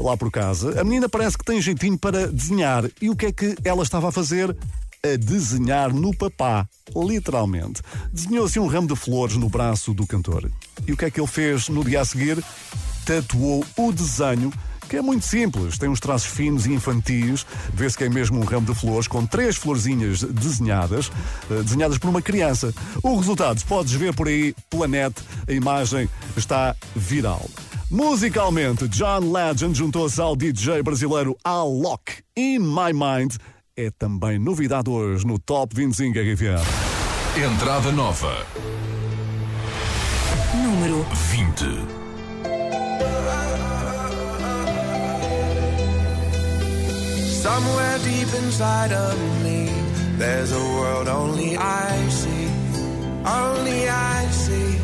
lá 0.00 0.16
por 0.16 0.32
casa. 0.32 0.80
A 0.80 0.82
menina 0.82 1.08
parece 1.08 1.38
que 1.38 1.44
tem 1.44 1.62
jeitinho 1.62 1.96
para 1.96 2.26
desenhar. 2.26 2.90
E 3.00 3.08
o 3.08 3.14
que 3.14 3.26
é 3.26 3.32
que 3.32 3.54
ela 3.64 3.84
estava 3.84 4.08
a 4.08 4.12
fazer? 4.12 4.56
A 5.04 5.16
desenhar 5.16 5.94
no 5.94 6.12
papá, 6.12 6.66
literalmente. 6.92 7.82
Desenhou-se 8.12 8.58
um 8.58 8.66
ramo 8.66 8.88
de 8.88 8.96
flores 8.96 9.36
no 9.36 9.48
braço 9.48 9.94
do 9.94 10.08
cantor. 10.08 10.50
E 10.88 10.92
o 10.92 10.96
que 10.96 11.04
é 11.04 11.10
que 11.10 11.20
ele 11.20 11.28
fez 11.28 11.68
no 11.68 11.84
dia 11.84 12.00
a 12.00 12.04
seguir? 12.04 12.42
Tatuou 13.06 13.64
o 13.76 13.92
desenho 13.92 14.52
que 14.92 14.98
é 14.98 15.00
muito 15.00 15.24
simples, 15.24 15.78
tem 15.78 15.88
uns 15.88 15.98
traços 15.98 16.30
finos 16.30 16.66
e 16.66 16.72
infantis, 16.74 17.46
vê-se 17.72 17.96
que 17.96 18.04
é 18.04 18.10
mesmo 18.10 18.38
um 18.38 18.44
ramo 18.44 18.66
de 18.66 18.78
flores 18.78 19.08
com 19.08 19.24
três 19.24 19.56
florzinhas 19.56 20.22
desenhadas, 20.22 21.10
eh, 21.50 21.62
desenhadas 21.62 21.96
por 21.96 22.10
uma 22.10 22.20
criança. 22.20 22.74
O 23.02 23.16
resultado, 23.16 23.64
podes 23.64 23.94
ver 23.94 24.14
por 24.14 24.28
aí 24.28 24.54
pela 24.68 24.86
net, 24.86 25.14
a 25.48 25.52
imagem 25.52 26.10
está 26.36 26.76
viral. 26.94 27.48
Musicalmente, 27.90 28.86
John 28.88 29.32
Legend 29.32 29.78
juntou-se 29.78 30.20
ao 30.20 30.36
DJ 30.36 30.82
brasileiro 30.82 31.38
Alok. 31.42 32.22
In 32.36 32.58
My 32.58 32.92
Mind 32.92 33.36
é 33.74 33.90
também 33.98 34.38
novidade 34.38 34.90
hoje 34.90 35.26
no 35.26 35.38
Top 35.38 35.74
25 35.74 36.18
RFM. 36.18 37.40
Entrada 37.42 37.90
nova. 37.92 38.46
Número 40.54 41.02
20. 41.30 42.01
Somewhere 47.42 47.98
deep 48.04 48.32
inside 48.34 48.92
of 48.92 49.18
me, 49.42 49.66
there's 50.16 50.52
a 50.52 50.64
world 50.78 51.08
only 51.08 51.56
I 51.56 52.08
see, 52.08 52.46
only 53.26 53.88
I 53.88 54.26
see. 54.30 54.78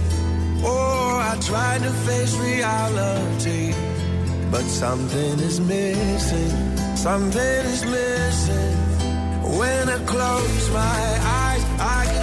Oh, 0.65 1.21
I 1.31 1.39
tried 1.41 1.83
to 1.85 1.93
face 2.09 2.35
reality, 2.37 3.73
but 4.51 4.65
something 4.65 5.39
is 5.39 5.61
missing, 5.61 6.77
something 6.97 7.63
is 7.75 7.85
missing. 7.85 8.77
When 9.57 9.89
I 9.89 9.99
close 10.05 10.71
my 10.71 11.07
eyes, 11.45 11.65
I 11.79 12.18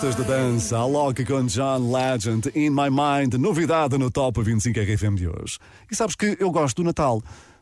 as 0.00 0.04
altas 0.04 0.14
pistas 0.14 0.16
de 0.16 0.24
dança, 0.24 0.78
a 0.78 0.86
Loki 0.86 1.24
com 1.24 1.44
John 1.44 1.92
Legend, 1.92 2.50
In 2.54 2.70
My 2.70 2.88
Mind, 2.90 3.34
novidade 3.34 3.98
no 3.98 4.10
Top 4.10 4.40
25 4.42 4.78
RFM 4.80 5.14
de 5.14 5.28
hoje. 5.28 5.58
E 5.90 5.96
sabes 5.96 6.14
que 6.14 6.36
eu 6.40 6.50
gosto 6.50 6.76
do 6.76 6.84
Natal. 6.84 7.20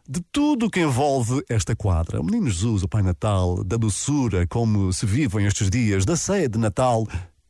De 0.09 0.21
tudo 0.33 0.67
o 0.67 0.71
que 0.71 0.81
envolve 0.81 1.43
esta 1.49 1.75
quadra. 1.75 2.21
O 2.21 2.25
Menino 2.25 2.49
Jesus, 2.49 2.83
o 2.83 2.89
Pai 2.89 3.03
Natal, 3.03 3.63
da 3.65 3.77
doçura, 3.77 4.47
como 4.47 4.93
se 4.93 5.05
vivem 5.05 5.47
estes 5.47 5.69
dias, 5.69 6.05
da 6.05 6.17
ceia 6.17 6.49
de 6.49 6.59
Natal 6.59 7.07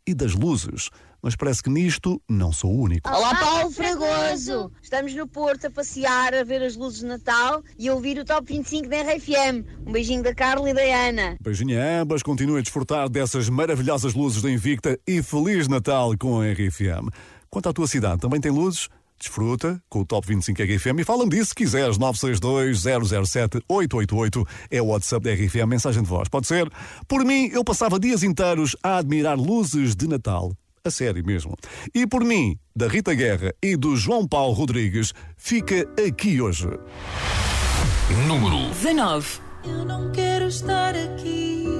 e 0.06 0.14
das 0.14 0.34
luzes. 0.34 0.90
Mas 1.28 1.36
parece 1.36 1.62
que 1.62 1.68
nisto 1.68 2.22
não 2.26 2.50
sou 2.50 2.74
o 2.74 2.80
único. 2.80 3.06
Olá, 3.06 3.34
Paulo 3.34 3.70
Fragoso! 3.70 4.72
Estamos 4.80 5.14
no 5.14 5.28
Porto 5.28 5.66
a 5.66 5.70
passear, 5.70 6.32
a 6.32 6.42
ver 6.42 6.62
as 6.62 6.74
luzes 6.74 7.00
de 7.00 7.06
Natal 7.06 7.62
e 7.78 7.86
a 7.86 7.92
ouvir 7.92 8.18
o 8.18 8.24
Top 8.24 8.50
25 8.50 8.88
da 8.88 9.02
RFM. 9.02 9.62
Um 9.86 9.92
beijinho 9.92 10.22
da 10.22 10.34
Carla 10.34 10.70
e 10.70 10.72
da 10.72 10.80
Ana. 10.80 11.36
Beijinho 11.38 11.78
a 11.78 12.00
ambas, 12.00 12.22
continue 12.22 12.60
a 12.60 12.62
desfrutar 12.62 13.10
dessas 13.10 13.50
maravilhosas 13.50 14.14
luzes 14.14 14.40
da 14.40 14.50
Invicta 14.50 14.98
e 15.06 15.22
Feliz 15.22 15.68
Natal 15.68 16.16
com 16.18 16.40
a 16.40 16.50
RFM. 16.50 17.10
Quanto 17.50 17.68
à 17.68 17.74
tua 17.74 17.86
cidade, 17.86 18.22
também 18.22 18.40
tem 18.40 18.50
luzes? 18.50 18.88
Desfruta 19.18 19.82
com 19.86 20.00
o 20.00 20.06
Top 20.06 20.26
25 20.26 20.62
RFM 20.62 21.00
e 21.00 21.04
fala-me 21.04 21.28
disso 21.28 21.50
se 21.50 21.54
quiseres. 21.54 21.98
962-007-888 21.98 24.48
é 24.70 24.80
o 24.80 24.86
WhatsApp 24.86 25.24
da 25.24 25.34
RFM, 25.34 25.68
mensagem 25.68 26.02
de 26.02 26.08
voz. 26.08 26.26
Pode 26.30 26.46
ser? 26.46 26.72
Por 27.06 27.22
mim, 27.22 27.50
eu 27.52 27.62
passava 27.62 28.00
dias 28.00 28.22
inteiros 28.22 28.74
a 28.82 28.96
admirar 28.96 29.36
luzes 29.36 29.94
de 29.94 30.08
Natal. 30.08 30.54
A 30.84 30.90
sério 30.90 31.24
mesmo. 31.24 31.54
E 31.94 32.06
por 32.06 32.24
mim, 32.24 32.58
da 32.74 32.88
Rita 32.88 33.14
Guerra 33.14 33.52
e 33.62 33.76
do 33.76 33.96
João 33.96 34.26
Paulo 34.26 34.54
Rodrigues, 34.54 35.12
fica 35.36 35.88
aqui 36.06 36.40
hoje. 36.40 36.68
Número 38.26 38.68
19. 38.70 39.40
Eu 39.64 39.84
não 39.84 40.10
quero 40.12 40.46
estar 40.46 40.94
aqui. 40.94 41.77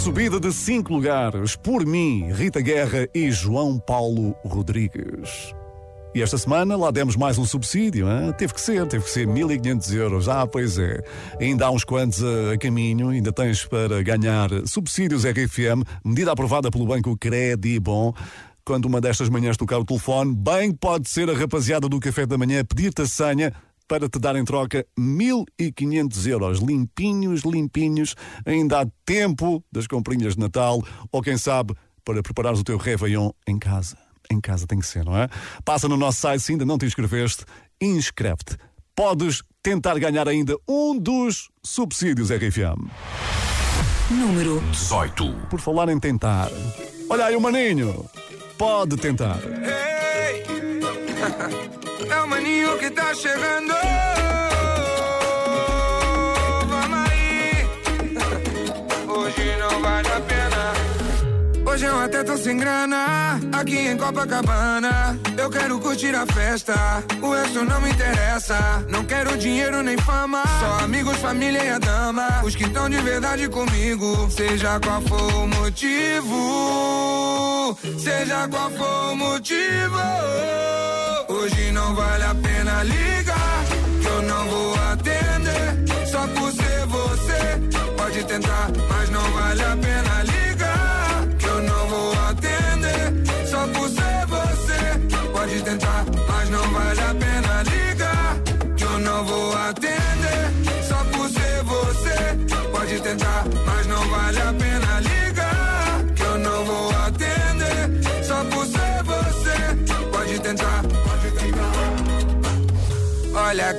Subida 0.00 0.40
de 0.40 0.50
cinco 0.50 0.94
lugares 0.94 1.56
por 1.56 1.84
mim, 1.84 2.32
Rita 2.32 2.58
Guerra 2.62 3.06
e 3.14 3.30
João 3.30 3.78
Paulo 3.78 4.34
Rodrigues. 4.42 5.54
E 6.14 6.22
esta 6.22 6.38
semana 6.38 6.74
lá 6.74 6.90
demos 6.90 7.16
mais 7.16 7.36
um 7.36 7.44
subsídio, 7.44 8.06
hein? 8.08 8.32
teve 8.38 8.54
que 8.54 8.62
ser, 8.62 8.86
teve 8.86 9.04
que 9.04 9.10
ser 9.10 9.26
1500 9.26 9.92
euros. 9.92 10.26
Ah, 10.26 10.46
pois 10.46 10.78
é. 10.78 11.02
Ainda 11.38 11.66
há 11.66 11.70
uns 11.70 11.84
quantos 11.84 12.24
a, 12.24 12.54
a 12.54 12.58
caminho, 12.58 13.10
ainda 13.10 13.30
tens 13.30 13.66
para 13.66 14.02
ganhar 14.02 14.48
subsídios 14.66 15.24
RFM, 15.24 15.84
medida 16.02 16.32
aprovada 16.32 16.70
pelo 16.70 16.86
Banco 16.86 17.14
Credibon. 17.18 18.14
Quando 18.64 18.86
uma 18.86 19.02
destas 19.02 19.28
manhãs 19.28 19.58
tocar 19.58 19.78
o 19.78 19.84
telefone, 19.84 20.34
bem 20.34 20.72
pode 20.72 21.10
ser 21.10 21.28
a 21.28 21.34
rapaziada 21.34 21.90
do 21.90 22.00
café 22.00 22.24
da 22.24 22.38
manhã 22.38 22.64
pedir-te 22.64 23.02
a 23.02 23.06
senha 23.06 23.52
para 23.90 24.08
te 24.08 24.20
dar 24.20 24.36
em 24.36 24.44
troca 24.44 24.86
1500 24.96 26.26
euros. 26.28 26.60
Limpinhos, 26.60 27.42
limpinhos. 27.42 28.14
Ainda 28.46 28.82
há 28.82 28.86
tempo 29.04 29.64
das 29.72 29.88
comprinhas 29.88 30.34
de 30.34 30.40
Natal 30.40 30.80
ou, 31.10 31.20
quem 31.20 31.36
sabe, 31.36 31.74
para 32.04 32.22
preparares 32.22 32.60
o 32.60 32.64
teu 32.64 32.78
Réveillon 32.78 33.30
em 33.48 33.58
casa. 33.58 33.98
Em 34.30 34.40
casa 34.40 34.64
tem 34.64 34.78
que 34.78 34.86
ser, 34.86 35.04
não 35.04 35.18
é? 35.18 35.26
Passa 35.64 35.88
no 35.88 35.96
nosso 35.96 36.20
site, 36.20 36.40
se 36.40 36.52
ainda 36.52 36.64
não 36.64 36.78
te 36.78 36.86
inscreveste, 36.86 37.44
inscreve-te. 37.80 38.56
Podes 38.94 39.42
tentar 39.60 39.98
ganhar 39.98 40.28
ainda 40.28 40.56
um 40.68 40.96
dos 40.96 41.48
subsídios 41.60 42.30
RFM. 42.30 42.88
Número 44.08 44.60
18. 44.70 45.48
Por 45.50 45.58
falar 45.58 45.88
em 45.88 45.98
tentar, 45.98 46.48
olha 47.08 47.24
aí 47.24 47.34
o 47.34 47.40
maninho. 47.40 48.08
Pode 48.56 48.96
tentar. 48.98 49.40
Ei, 49.42 50.44
é 52.12 52.22
o 52.22 52.28
maninho 52.28 52.78
que 52.78 52.90
tá 52.90 53.14
chegando. 53.14 53.74
Vamos 56.68 56.98
aí. 57.08 57.66
Hoje 59.08 59.56
não 59.58 59.80
vale 59.80 60.08
a 60.08 60.20
pena. 60.20 60.72
Hoje 61.70 61.84
eu 61.84 62.00
até 62.00 62.24
tô 62.24 62.36
sem 62.36 62.56
grana, 62.58 63.38
aqui 63.52 63.78
em 63.78 63.96
Copacabana. 63.96 65.18
Eu 65.38 65.48
quero 65.48 65.78
curtir 65.78 66.14
a 66.16 66.26
festa, 66.26 66.74
o 67.22 67.30
resto 67.30 67.64
não 67.64 67.80
me 67.80 67.90
interessa. 67.90 68.84
Não 68.88 69.04
quero 69.04 69.36
dinheiro 69.38 69.82
nem 69.82 69.96
fama, 69.98 70.42
só 70.58 70.84
amigos, 70.84 71.16
família 71.18 71.62
e 71.64 71.68
a 71.70 71.78
dama. 71.78 72.42
Os 72.44 72.56
que 72.56 72.64
estão 72.64 72.90
de 72.90 72.96
verdade 72.98 73.48
comigo, 73.48 74.28
seja 74.30 74.80
qual 74.80 75.00
for 75.02 75.34
o 75.34 75.46
motivo. 75.46 76.38
Seja 77.98 78.48
qual 78.48 78.70
for 78.72 79.12
o 79.12 79.16
motivo. 79.16 80.00
Hoje 81.30 81.70
não 81.70 81.94
vale 81.94 82.24
a 82.24 82.34
pena 82.34 82.82
ligar, 82.82 83.64
que 84.00 84.06
eu 84.06 84.22
não 84.22 84.48
vou 84.48 84.74
atender. 84.92 86.06
Só 86.10 86.26
por 86.26 86.50
ser 86.50 86.86
você, 86.86 87.42
pode 87.96 88.24
tentar, 88.24 88.68
mas 88.88 89.10
não 89.10 89.32
vale 89.32 89.62
a 89.62 89.76
pena 89.76 90.09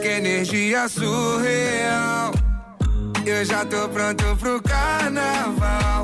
que 0.02 0.08
energia 0.08 0.90
surreal. 0.90 2.32
Eu 3.26 3.46
já 3.46 3.64
tô 3.66 3.88
pronto 3.90 4.36
pro 4.38 4.60
carnaval. 4.64 6.02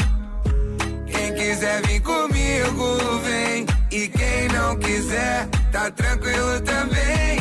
Quem 1.08 1.34
quiser 1.34 1.82
vir 1.88 2.00
comigo, 2.02 2.98
vem. 3.24 3.66
E 3.92 4.08
quem 4.08 4.48
não 4.50 4.76
quiser, 4.78 5.48
tá 5.72 5.90
tranquilo 5.90 6.62
também. 6.62 7.40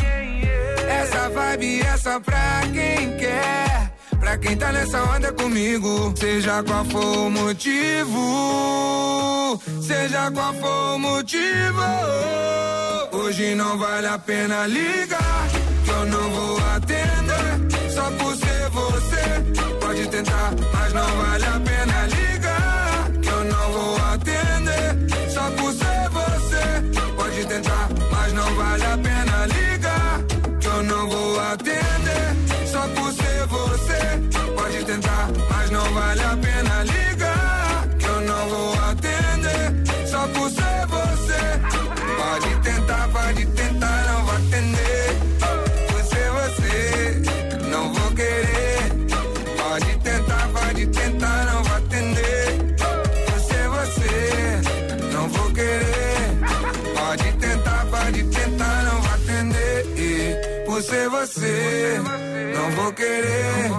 Essa 0.88 1.28
vibe 1.28 1.82
é 1.82 1.96
só 1.98 2.18
pra 2.20 2.62
quem 2.72 3.16
quer. 3.18 3.92
Pra 4.18 4.38
quem 4.38 4.56
tá 4.56 4.72
nessa 4.72 5.02
onda 5.04 5.32
comigo, 5.34 6.14
seja 6.16 6.62
qual 6.62 6.84
for 6.86 7.18
o 7.26 7.30
motivo, 7.30 8.80
seja 9.82 10.30
qual 10.30 10.54
for 10.54 10.94
o 10.94 10.98
motivo. 10.98 11.82
Hoje 13.12 13.54
não 13.54 13.78
vale 13.78 14.06
a 14.06 14.18
pena 14.18 14.66
ligar, 14.66 15.48
eu 15.88 16.06
não 16.06 16.30
vou 16.30 16.58
atender. 16.74 17.90
Só 17.90 18.10
por 18.12 18.36
ser 18.36 18.68
você, 18.70 19.76
pode 19.80 20.06
tentar, 20.08 20.50
mas 20.72 20.92
não 20.92 21.06
vale 21.16 21.44
a 21.46 21.60
pena 21.60 22.06
ligar, 22.06 22.25
vou 62.86 62.92
querer. 62.92 63.70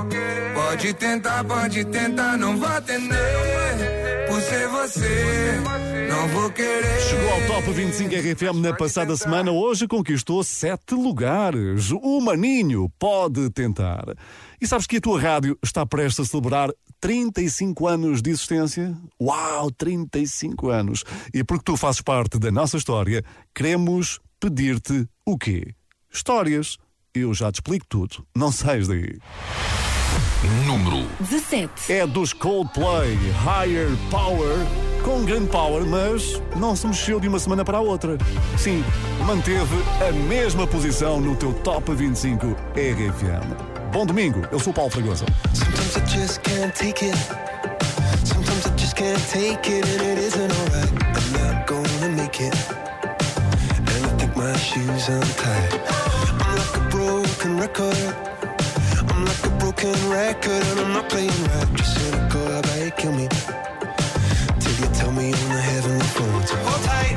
Pode 0.53 0.93
tentar, 0.95 1.43
pode 1.45 1.85
tentar, 1.85 2.37
não 2.37 2.57
vou 2.57 2.67
atender. 2.67 4.27
Por 4.27 4.41
ser 4.41 4.67
você, 4.67 5.55
não 6.09 6.27
vou 6.27 6.51
querer. 6.51 6.99
Chegou 7.01 7.31
ao 7.31 7.41
Top 7.47 7.71
25 7.71 8.13
RFM 8.13 8.61
na 8.61 8.73
passada 8.75 9.15
semana, 9.15 9.51
hoje 9.51 9.87
conquistou 9.87 10.43
sete 10.43 10.93
lugares. 10.93 11.91
O 11.91 12.19
Maninho 12.19 12.91
pode 12.99 13.49
tentar. 13.51 14.03
E 14.59 14.67
sabes 14.67 14.85
que 14.85 14.97
a 14.97 15.01
tua 15.01 15.21
rádio 15.21 15.57
está 15.63 15.85
prestes 15.85 16.27
a 16.27 16.29
celebrar 16.29 16.69
35 16.99 17.87
anos 17.87 18.21
de 18.21 18.31
existência? 18.31 18.93
Uau, 19.21 19.71
35 19.71 20.69
anos! 20.69 21.05
E 21.33 21.43
porque 21.45 21.63
tu 21.63 21.77
fazes 21.77 22.01
parte 22.01 22.37
da 22.37 22.51
nossa 22.51 22.75
história, 22.75 23.23
queremos 23.55 24.19
pedir-te 24.37 25.07
o 25.25 25.37
quê? 25.37 25.73
Histórias. 26.11 26.77
Eu 27.17 27.33
já 27.33 27.51
te 27.51 27.55
explico 27.55 27.85
tudo. 27.89 28.25
Não 28.35 28.51
sais 28.51 28.87
daí. 28.87 29.17
Número 30.65 31.07
17. 31.19 31.91
É 31.91 32.05
dos 32.05 32.31
Coldplay, 32.31 33.17
Higher 33.43 33.89
Power, 34.11 34.55
com 35.03 35.25
grande 35.25 35.47
power, 35.47 35.83
mas 35.85 36.41
não 36.55 36.75
se 36.75 36.85
mexeu 36.85 37.19
de 37.19 37.27
uma 37.27 37.39
semana 37.39 37.65
para 37.65 37.79
a 37.79 37.81
outra. 37.81 38.17
Sim, 38.55 38.83
manteve 39.25 39.75
a 40.07 40.11
mesma 40.11 40.67
posição 40.67 41.19
no 41.19 41.35
teu 41.35 41.53
Top 41.53 41.91
25 41.91 42.45
RFM. 42.75 43.91
Bom 43.91 44.05
domingo, 44.05 44.43
eu 44.51 44.59
sou 44.59 44.71
o 44.71 44.75
Paulo 44.75 44.91
Fragoso. 44.91 45.25
Sometimes 45.53 46.37
record. 57.57 57.97
I'm 59.09 59.25
like 59.25 59.45
a 59.45 59.49
broken 59.57 59.95
record, 60.09 60.63
and 60.69 60.79
I'm 60.79 60.93
not 60.93 61.09
playing 61.09 61.29
right. 61.29 61.73
Just 61.75 61.95
cynical, 61.95 62.45
about 62.59 62.79
you 62.79 62.91
kill 62.91 63.13
me? 63.13 63.27
Till 64.59 64.75
you 64.79 64.87
tell 64.93 65.11
me 65.11 65.33
on 65.33 65.49
the 65.49 65.61
heavenly 65.61 66.05
phone. 66.05 66.41
Hold 66.65 66.83
tight. 66.83 67.16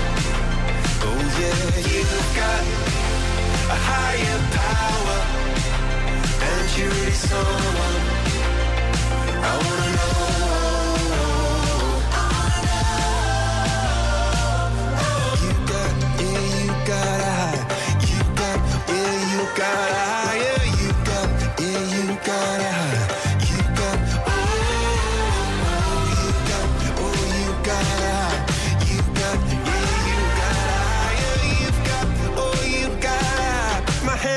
Someone 7.31 8.01
I 9.43 9.57
wanna 9.63 9.95
know. 9.95 10.50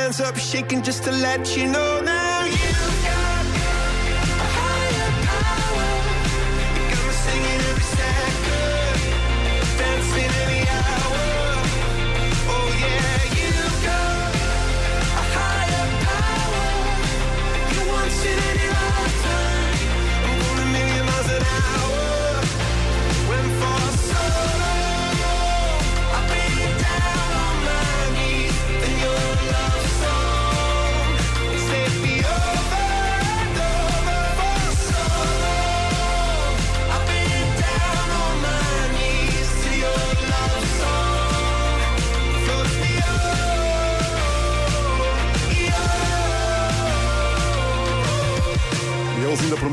Hands 0.04 0.20
up, 0.20 0.36
shaking 0.36 0.82
just 0.82 1.02
to 1.02 1.10
let 1.10 1.56
you 1.56 1.66
know 1.66 2.03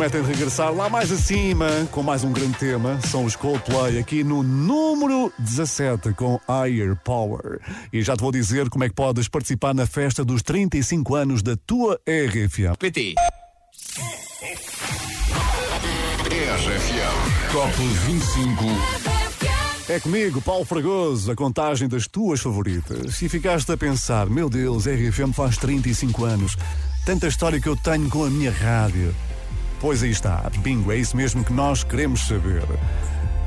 prometem 0.02 0.24
regressar 0.24 0.74
lá 0.74 0.90
mais 0.90 1.12
acima 1.12 1.68
com 1.92 2.02
mais 2.02 2.24
um 2.24 2.32
grande 2.32 2.58
tema. 2.58 3.00
São 3.02 3.24
os 3.24 3.36
Coldplay 3.36 4.00
aqui 4.00 4.24
no 4.24 4.42
número 4.42 5.32
17 5.38 6.14
com 6.14 6.40
Higher 6.50 6.96
Power. 7.04 7.60
E 7.94 8.02
já 8.02 8.18
te 8.18 8.22
vou 8.22 8.32
dizer 8.32 8.68
como 8.68 8.84
é 8.84 8.90
que 8.90 8.96
podes 8.96 9.28
participar 9.28 9.76
na 9.76 9.86
festa 9.86 10.26
dos 10.26 10.42
35 10.42 11.14
anos 11.14 11.44
da 11.44 11.56
tua 11.56 12.00
RFM. 12.08 12.76
PT. 12.80 13.14
RFM 16.32 17.52
Top 17.52 17.72
25 18.08 18.64
É 19.88 20.00
comigo, 20.00 20.42
Paulo 20.42 20.66
Fragoso, 20.66 21.32
a 21.32 21.36
contagem 21.36 21.88
das 21.88 22.08
tuas 22.08 22.42
favoritas. 22.42 23.22
E 23.22 23.30
ficaste 23.30 23.72
a 23.72 23.78
pensar, 23.78 24.28
meu 24.28 24.50
Deus, 24.50 24.86
RFM 24.88 25.32
faz 25.32 25.58
35 25.58 26.26
anos. 26.26 26.58
Tanta 27.06 27.28
história 27.28 27.62
que 27.62 27.70
eu 27.70 27.76
tenho 27.76 28.10
com 28.10 28.24
a 28.24 28.32
minha 28.32 28.52
rádio. 28.52 29.14
Pois 29.82 30.04
aí 30.04 30.12
está, 30.12 30.48
bingo, 30.60 30.92
é 30.92 30.98
isso 30.98 31.18
mesmo 31.18 31.44
que 31.44 31.52
nós 31.52 31.84
queremos 31.84 32.28
saber. 32.28 32.62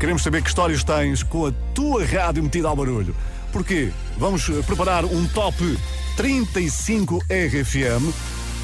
Queremos 0.00 0.20
saber 0.20 0.42
que 0.42 0.48
histórias 0.48 0.82
tens 0.82 1.22
com 1.22 1.46
a 1.46 1.52
tua 1.72 2.04
rádio 2.04 2.42
metida 2.42 2.66
ao 2.66 2.74
barulho. 2.74 3.14
Porquê? 3.52 3.92
Vamos 4.18 4.48
eh, 4.48 4.60
preparar 4.66 5.04
um 5.04 5.28
top 5.28 5.78
35 6.16 7.18
RFM 7.30 8.12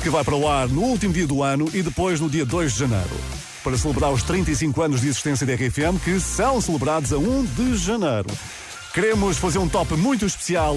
que 0.03 0.11
vai 0.11 0.25
para 0.25 0.35
o 0.35 0.49
ar 0.49 0.69
no 0.69 0.83
último 0.83 1.13
dia 1.13 1.29
do 1.29 1.45
ano 1.45 1.71
e 1.73 1.81
depois 1.81 2.19
no 2.19 2.29
dia 2.29 2.45
2 2.45 2.73
de 2.73 2.79
janeiro. 2.81 3.17
Para 3.63 3.79
celebrar 3.79 4.11
os 4.11 4.25
35 4.25 4.83
anos 4.83 5.01
de 5.03 5.07
existência 5.07 5.47
da 5.47 5.55
RFM, 5.55 6.03
que 6.05 6.19
são 6.19 6.61
celebrados 6.61 7.13
a 7.13 7.19
1 7.19 7.45
de 7.45 7.77
janeiro. 7.77 8.31
Queremos 8.93 9.39
fazer 9.39 9.59
um 9.59 9.69
top 9.69 9.95
muito 9.95 10.27
especial 10.27 10.77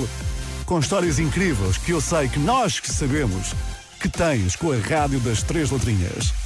com 0.64 0.78
histórias 0.78 1.18
incríveis 1.18 1.76
que 1.76 1.92
eu 1.92 2.00
sei 2.00 2.28
que 2.28 2.38
nós 2.38 2.80
que 2.80 2.92
sabemos 2.92 3.56
que 4.00 4.08
tens 4.08 4.56
com 4.56 4.72
a 4.72 4.78
rádio 4.78 5.20
das 5.22 5.42
três 5.42 5.72
letrinhas. 5.72 6.43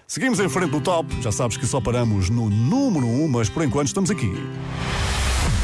Seguimos 0.06 0.40
em 0.40 0.48
frente 0.48 0.74
no 0.74 0.80
top. 0.80 1.12
Já 1.24 1.32
sabes 1.32 1.58
que 1.58 1.66
só 1.66 1.82
paramos 1.82 2.30
no 2.30 2.48
número 2.48 3.08
1, 3.08 3.28
mas 3.30 3.50
por 3.50 3.64
enquanto 3.64 3.88
estamos 3.88 4.12
aqui. 4.12 4.32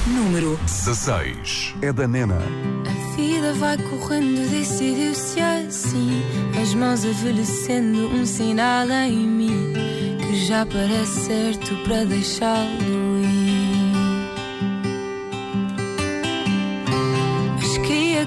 Número 0.07 0.59
16. 0.65 1.76
É 1.84 1.93
da 1.93 2.07
Nena. 2.07 2.39
A 2.39 3.15
vida 3.15 3.53
vai 3.53 3.78
correndo, 3.78 4.49
decidiu-se 4.49 5.39
assim. 5.39 6.24
As 6.59 6.74
mãos 6.74 7.05
envelhecendo, 7.05 8.07
um 8.07 8.26
sinal 8.26 8.89
em 8.89 9.28
mim 9.28 9.74
que 10.17 10.47
já 10.47 10.65
parece 10.65 11.28
certo 11.28 11.76
para 11.84 12.05
deixá-lo 12.05 13.19
ir. 13.19 13.22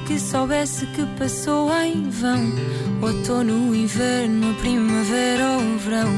Que 0.06 0.20
soubesse 0.20 0.86
que 0.86 1.04
passou 1.18 1.70
em 1.82 2.08
vão. 2.08 2.52
Outono, 3.02 3.74
inverno, 3.74 4.54
primavera 4.54 5.50
ou 5.52 5.78
verão. 5.78 6.12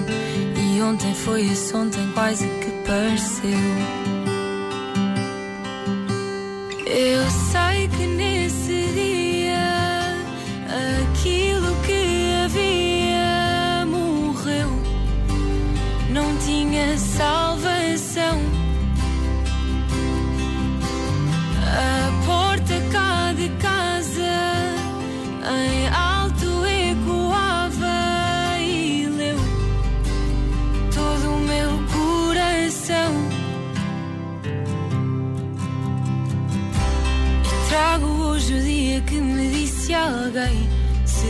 E 0.56 0.82
ontem 0.82 1.14
foi 1.14 1.46
esse 1.46 1.74
ontem, 1.74 2.06
quase 2.12 2.46
que 2.46 2.70
pareceu. 2.86 3.58
Eu 6.86 7.27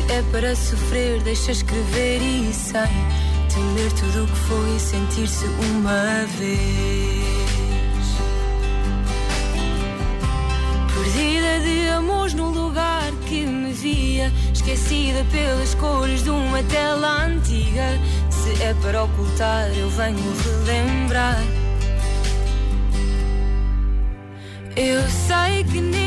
é 0.09 0.23
para 0.33 0.57
sofrer, 0.57 1.21
deixa 1.23 1.53
escrever 1.53 2.21
e 2.21 2.53
sem 2.53 2.81
temer 3.53 3.93
tudo 3.93 4.25
o 4.25 4.27
que 4.27 4.37
foi 4.37 4.77
e 4.77 4.81
sentir-se 4.81 5.45
uma 5.45 6.27
vez. 6.39 7.29
Perdida 10.95 11.61
de 11.61 11.89
amores 11.89 12.35
num 12.35 12.51
lugar 12.51 13.11
que 13.27 13.45
me 13.45 13.73
via, 13.73 14.33
esquecida 14.53 15.25
pelas 15.31 15.75
cores 15.75 16.25
de 16.25 16.31
uma 16.31 16.63
tela 16.65 17.25
antiga. 17.27 17.99
Se 18.31 18.63
é 18.63 18.75
para 18.83 19.05
ocultar, 19.05 19.69
eu 19.77 19.91
venho 19.91 20.35
relembrar. 20.67 21.43
Eu 24.75 25.03
sei 25.09 25.65
que 25.65 25.81
nesse 25.81 25.98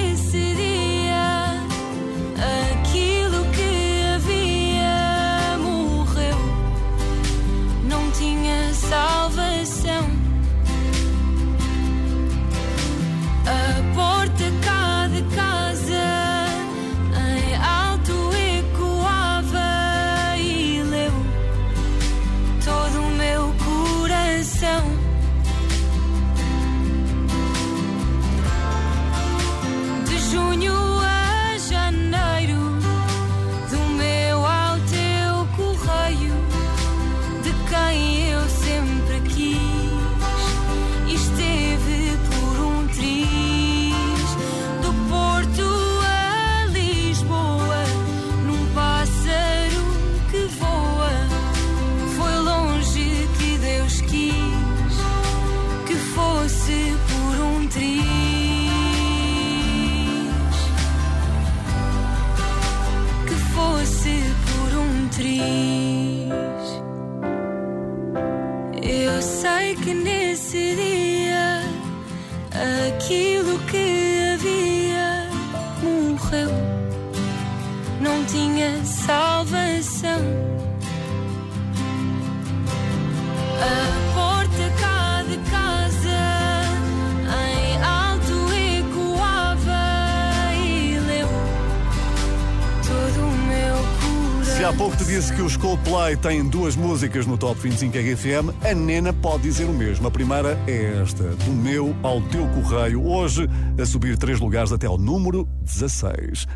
disse 95.22 95.34
que 95.36 95.42
os 95.44 95.56
Coldplay 95.56 96.18
têm 96.18 96.50
duas 96.50 96.76
músicas 96.76 97.28
no 97.28 97.38
Top 97.38 97.60
25 97.62 97.96
RFM, 97.96 98.66
a 98.68 98.74
Nena 98.74 99.14
pode 99.14 99.44
dizer 99.44 99.66
o 99.66 99.74
mesmo. 99.74 100.08
A 100.08 100.12
primeira 100.12 100.58
é 100.66 101.00
esta, 101.00 101.24
do 101.24 101.52
meu 101.52 101.96
ao 102.02 102.20
teu 102.22 102.48
correio, 102.48 103.06
hoje 103.06 103.48
a 103.80 103.86
subir 103.86 104.18
três 104.18 104.40
lugares 104.40 104.72
até 104.72 104.88
ao 104.88 104.98
número 104.98 105.48
16. 105.62 106.48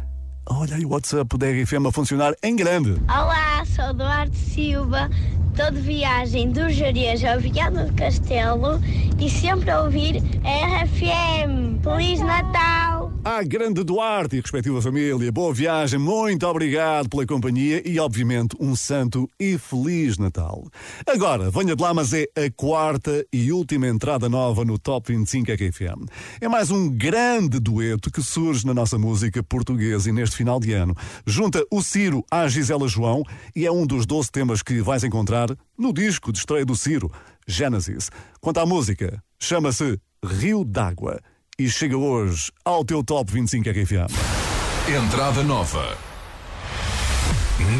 Olha 0.49 0.77
aí 0.77 0.83
o 0.83 0.89
WhatsApp 0.89 1.37
da 1.37 1.45
RFM 1.47 1.85
a 1.87 1.91
funcionar 1.91 2.33
em 2.41 2.55
grande. 2.55 2.95
Olá, 3.07 3.63
sou 3.67 3.93
Duarte 3.93 4.35
Silva, 4.35 5.11
estou 5.51 5.69
de 5.69 5.81
viagem 5.81 6.49
do 6.51 6.67
Jerez 6.67 7.23
ao 7.23 7.39
Viana 7.39 7.85
do 7.85 7.93
Castelo 7.93 8.81
e 9.19 9.29
sempre 9.29 9.69
a 9.69 9.83
ouvir 9.83 10.23
a 10.43 10.81
RFM. 10.81 11.83
Feliz 11.83 12.19
Natal! 12.19 12.74
À 13.27 13.41
grande 13.41 13.83
Duarte 13.83 14.35
e 14.35 14.39
respectiva 14.39 14.79
família, 14.79 15.31
boa 15.31 15.51
viagem, 15.51 15.97
muito 15.97 16.45
obrigado 16.45 17.09
pela 17.09 17.25
companhia 17.25 17.81
e, 17.83 17.99
obviamente, 17.99 18.55
um 18.59 18.75
santo 18.75 19.27
e 19.39 19.57
feliz 19.57 20.19
Natal. 20.19 20.63
Agora, 21.07 21.49
venha 21.49 21.75
de 21.75 21.81
lá, 21.81 21.91
mas 21.91 22.13
é 22.13 22.27
a 22.35 22.51
quarta 22.55 23.25
e 23.33 23.51
última 23.51 23.87
entrada 23.87 24.29
nova 24.29 24.63
no 24.63 24.77
Top 24.77 25.11
25 25.11 25.51
RFM. 25.53 26.05
É 26.39 26.47
mais 26.47 26.69
um 26.69 26.87
grande 26.87 27.59
dueto 27.59 28.11
que 28.11 28.21
surge 28.21 28.63
na 28.63 28.75
nossa 28.75 28.99
música 28.99 29.41
portuguesa 29.41 30.07
e 30.07 30.13
neste 30.13 30.35
final 30.37 30.59
de 30.59 30.73
ano. 30.73 30.95
Junta 31.25 31.65
o 31.71 31.81
Ciro 31.81 32.23
à 32.29 32.47
Gisela 32.47 32.87
João 32.87 33.23
e 33.55 33.65
é 33.65 33.71
um 33.71 33.87
dos 33.87 34.05
12 34.05 34.31
temas 34.31 34.61
que 34.61 34.83
vais 34.83 35.03
encontrar 35.03 35.49
no 35.75 35.91
disco 35.91 36.31
de 36.31 36.37
estreia 36.37 36.63
do 36.63 36.75
Ciro, 36.75 37.11
Genesis. 37.47 38.11
Quanto 38.39 38.59
à 38.59 38.67
música, 38.67 39.19
chama-se 39.39 39.99
Rio 40.23 40.63
d'Água 40.63 41.19
e 41.57 41.69
chega 41.69 41.97
hoje 41.97 42.51
ao 42.65 42.83
teu 42.83 43.01
Top 43.01 43.31
25 43.31 43.69
RFM. 43.69 44.11
Entrada 44.93 45.41
nova. 45.41 45.97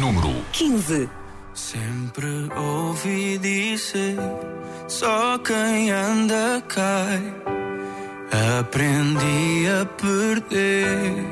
Número 0.00 0.34
15. 0.52 1.08
Sempre 1.52 2.48
ouvi 2.56 3.36
dizer: 3.36 4.16
só 4.88 5.36
quem 5.38 5.90
anda 5.90 6.62
cai. 6.66 7.22
Aprendi 8.58 9.66
a 9.68 9.84
perder. 9.84 11.26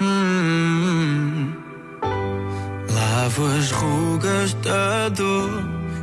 Hum. 0.00 1.52
Lavo 2.90 3.46
as 3.46 3.72
rugas 3.72 4.54
da 4.54 5.08
dor 5.08 5.50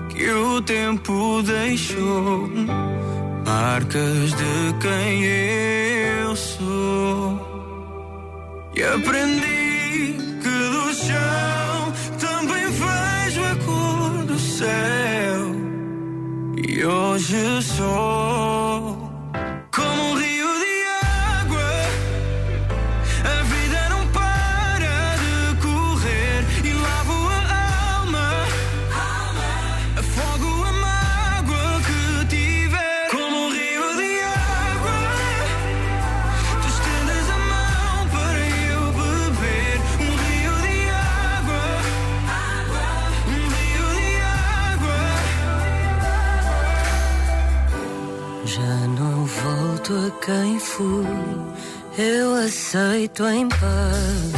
que 0.10 0.30
o 0.30 0.62
tempo 0.62 1.42
deixou. 1.42 2.50
Marcas 3.46 4.34
de 4.34 4.74
quem 4.82 5.24
eu 5.24 6.36
sou. 6.36 7.54
E 8.76 8.84
aprendi 8.84 10.18
que 10.42 10.50
do 10.50 10.94
chão 10.94 11.94
também 12.20 12.66
vejo 12.68 13.44
a 13.44 13.56
cor 13.66 14.26
do 14.26 14.40
céu. 14.40 15.56
E 16.58 16.86
hoje 16.86 17.62
sou 17.62 19.03
volto 49.84 50.08
a 50.08 50.26
quem 50.26 50.60
fui. 50.60 51.06
Eu 51.98 52.36
aceito 52.36 53.26
em 53.28 53.48
paz, 53.50 54.32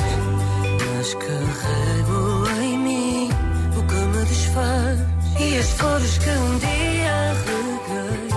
mas 0.95 1.13
carrego 1.13 2.61
em 2.61 2.77
mim 2.77 3.29
o 3.77 3.83
que 3.87 3.95
me 3.95 4.25
desfaz. 4.25 4.99
E 5.39 5.57
as 5.57 5.69
flores 5.71 6.17
que 6.17 6.29
um 6.29 6.57
dia 6.57 7.33
reguei 7.45 8.29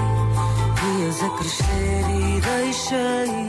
vias 0.97 1.23
a 1.23 1.31
crescer 1.31 2.05
e 2.11 2.41
deixei. 2.41 3.48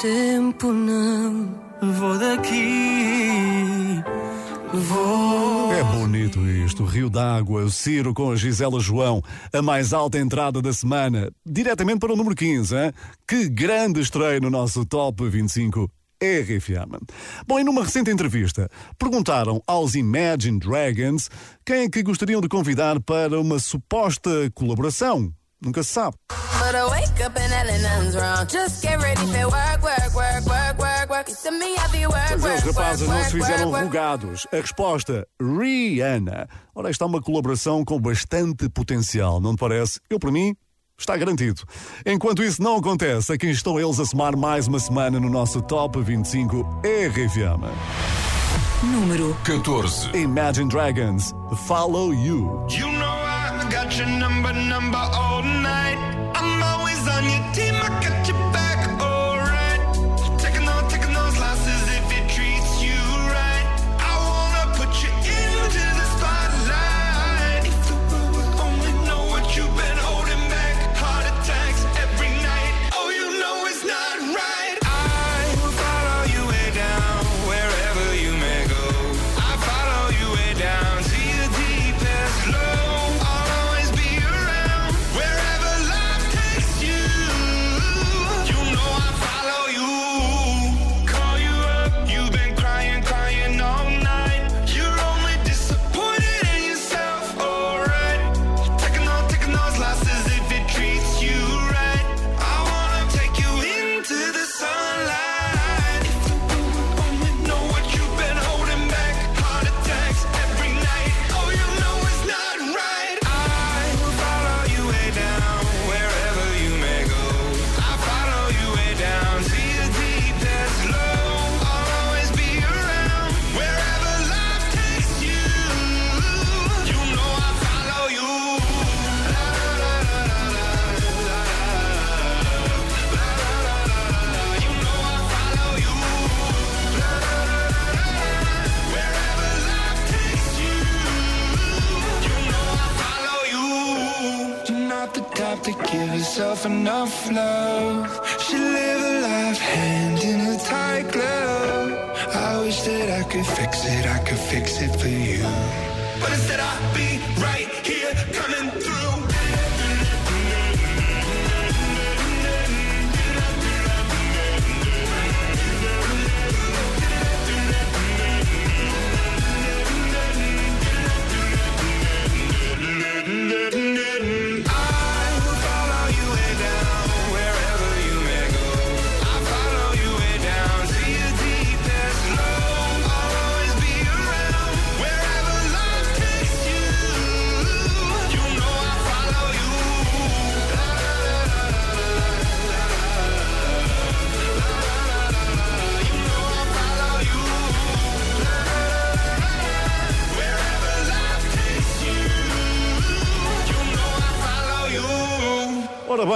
tempo 0.00 0.72
não 0.72 1.54
vou 1.92 2.18
daqui. 2.18 4.02
Vou. 4.72 5.72
É 5.72 5.82
bonito 5.82 6.40
isto, 6.48 6.84
Rio 6.84 7.10
d'Água, 7.10 7.64
o 7.64 7.70
Ciro 7.70 8.14
com 8.14 8.30
a 8.30 8.36
Gisela 8.36 8.80
João, 8.80 9.22
a 9.52 9.60
mais 9.60 9.92
alta 9.92 10.18
entrada 10.18 10.62
da 10.62 10.72
semana, 10.72 11.30
diretamente 11.44 11.98
para 11.98 12.14
o 12.14 12.16
número 12.16 12.34
15, 12.34 12.74
hein? 12.74 12.92
que 13.28 13.48
grande 13.48 14.00
estreia 14.00 14.40
no 14.40 14.48
nosso 14.48 14.86
Top 14.86 15.28
25 15.28 15.90
RFM. 16.22 16.98
Bom, 17.46 17.58
e 17.58 17.64
numa 17.64 17.82
recente 17.82 18.10
entrevista, 18.10 18.70
perguntaram 18.98 19.60
aos 19.66 19.94
Imagine 19.94 20.60
Dragons 20.60 21.28
quem 21.64 21.82
é 21.82 21.90
que 21.90 22.02
gostariam 22.02 22.40
de 22.40 22.48
convidar 22.48 23.00
para 23.00 23.38
uma 23.38 23.58
suposta 23.58 24.30
colaboração 24.54 25.32
Nunca 25.62 25.82
se 25.82 25.90
sabe. 25.90 26.16
É, 32.30 32.54
os 32.54 32.62
rapazes 32.62 33.08
não 33.08 33.24
se 33.24 33.30
fizeram 33.30 33.70
rogados. 33.70 34.46
A 34.52 34.56
resposta, 34.56 35.26
Rihanna. 35.40 36.48
Ora, 36.74 36.90
está 36.90 37.06
uma 37.06 37.20
colaboração 37.20 37.84
com 37.84 38.00
bastante 38.00 38.68
potencial, 38.68 39.40
não 39.40 39.54
te 39.54 39.58
parece? 39.58 40.00
Eu, 40.08 40.18
para 40.18 40.30
mim, 40.30 40.54
está 40.98 41.16
garantido. 41.16 41.62
Enquanto 42.06 42.42
isso 42.42 42.62
não 42.62 42.76
acontece, 42.76 43.32
aqui 43.32 43.48
estão 43.50 43.78
eles 43.80 43.98
a 43.98 44.04
somar 44.04 44.36
mais 44.36 44.66
uma 44.66 44.78
semana 44.78 45.18
no 45.18 45.28
nosso 45.28 45.60
Top 45.62 46.00
25 46.00 46.80
RFM. 46.84 47.64
Número 48.82 49.36
14. 49.44 50.16
Imagine 50.16 50.68
Dragons, 50.70 51.34
Follow 51.66 52.14
You. 52.14 52.66
You 52.70 52.90
know 52.92 53.06
I 53.06 53.68
got 53.70 53.98
your 53.98 54.08
number, 54.08 54.54
number. 54.54 54.89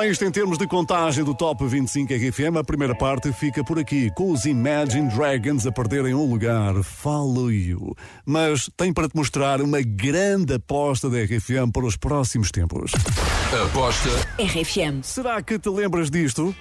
Ora 0.04 0.08
bem, 0.08 0.12
isto 0.12 0.24
em 0.26 0.30
termos 0.30 0.58
de 0.58 0.66
contagem 0.66 1.24
do 1.24 1.34
Top 1.34 1.66
25 1.66 2.12
RFM, 2.12 2.58
a 2.58 2.62
primeira 2.62 2.94
parte 2.94 3.32
fica 3.32 3.64
por 3.64 3.78
aqui, 3.78 4.10
com 4.14 4.32
os 4.32 4.44
Imagine 4.44 5.08
Dragons 5.08 5.66
a 5.66 5.72
perderem 5.72 6.12
um 6.14 6.28
lugar. 6.28 6.74
Follow 6.82 7.50
you. 7.50 7.94
Mas 8.26 8.68
tem 8.76 8.92
para 8.92 9.08
te 9.08 9.16
mostrar 9.16 9.62
uma 9.62 9.80
grande 9.80 10.54
aposta 10.54 11.08
da 11.08 11.22
RFM 11.22 11.72
para 11.72 11.86
os 11.86 11.96
próximos 11.96 12.50
tempos. 12.50 12.92
Aposta 13.64 14.10
RFM. 14.38 15.02
Será 15.02 15.40
que 15.42 15.58
te 15.58 15.70
lembras 15.70 16.10
disto? 16.10 16.54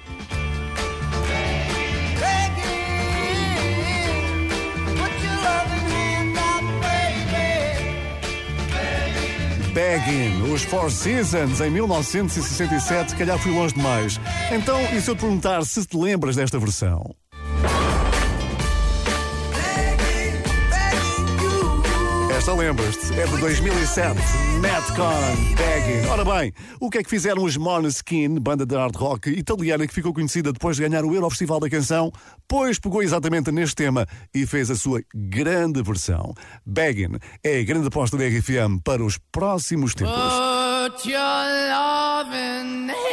Begging, 9.74 10.51
os 10.51 10.63
Four 10.63 10.91
Seasons, 10.91 11.59
em 11.59 11.69
1967, 11.71 13.11
se 13.11 13.15
calhar 13.17 13.39
fui 13.39 13.51
longe 13.51 13.74
demais. 13.74 14.19
Então, 14.51 14.80
e 14.95 15.01
se 15.01 15.09
eu 15.09 15.15
te 15.15 15.21
perguntar 15.21 15.65
se 15.65 15.84
te 15.86 15.97
lembras 15.97 16.36
desta 16.36 16.59
versão? 16.59 17.15
Esta 22.44 22.56
lembras-te, 22.56 23.14
é 23.18 23.26
de 23.26 23.38
2007, 23.38 24.20
Metcon, 24.60 25.56
Begging. 25.56 26.10
Ora 26.10 26.26
bem, 26.26 26.52
o 26.78 26.89
que 26.89 26.98
é 26.98 27.04
que 27.04 27.10
fizeram 27.10 27.41
os 27.41 27.56
Måneskin, 27.56 28.38
banda 28.38 28.66
de 28.66 28.76
hard 28.76 28.98
rock 28.98 29.30
italiana 29.30 29.88
que 29.88 29.94
ficou 29.94 30.14
conhecida 30.14 30.52
depois 30.52 30.76
de 30.76 30.84
ganhar 30.86 31.06
o 31.06 31.16
Eurofestival 31.16 31.62
da 31.62 31.70
Canção? 31.70 32.12
Pois 32.46 32.78
pegou 32.78 33.02
exatamente 33.02 33.50
neste 33.50 33.76
tema 33.76 34.06
e 34.36 34.46
fez 34.46 34.70
a 34.70 34.76
sua 34.76 35.02
grande 35.16 35.82
versão. 35.82 36.34
Begging 36.66 37.18
é 37.41 37.62
a 37.62 37.64
grande 37.64 37.88
aposta 37.88 38.18
da 38.18 38.26
RFM 38.26 38.82
para 38.84 39.02
os 39.02 39.18
próximos 39.32 39.96
tempos. 39.96 40.14
Put 40.14 41.10
your 41.10 41.22
loving 41.22 42.89
hand 42.89 43.12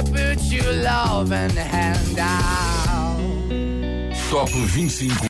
So 0.00 0.12
put 0.12 0.40
your 0.44 0.72
loving 0.72 1.50
hand 1.56 2.18
out. 2.18 3.18
Top 4.30 4.48
25 4.48 5.20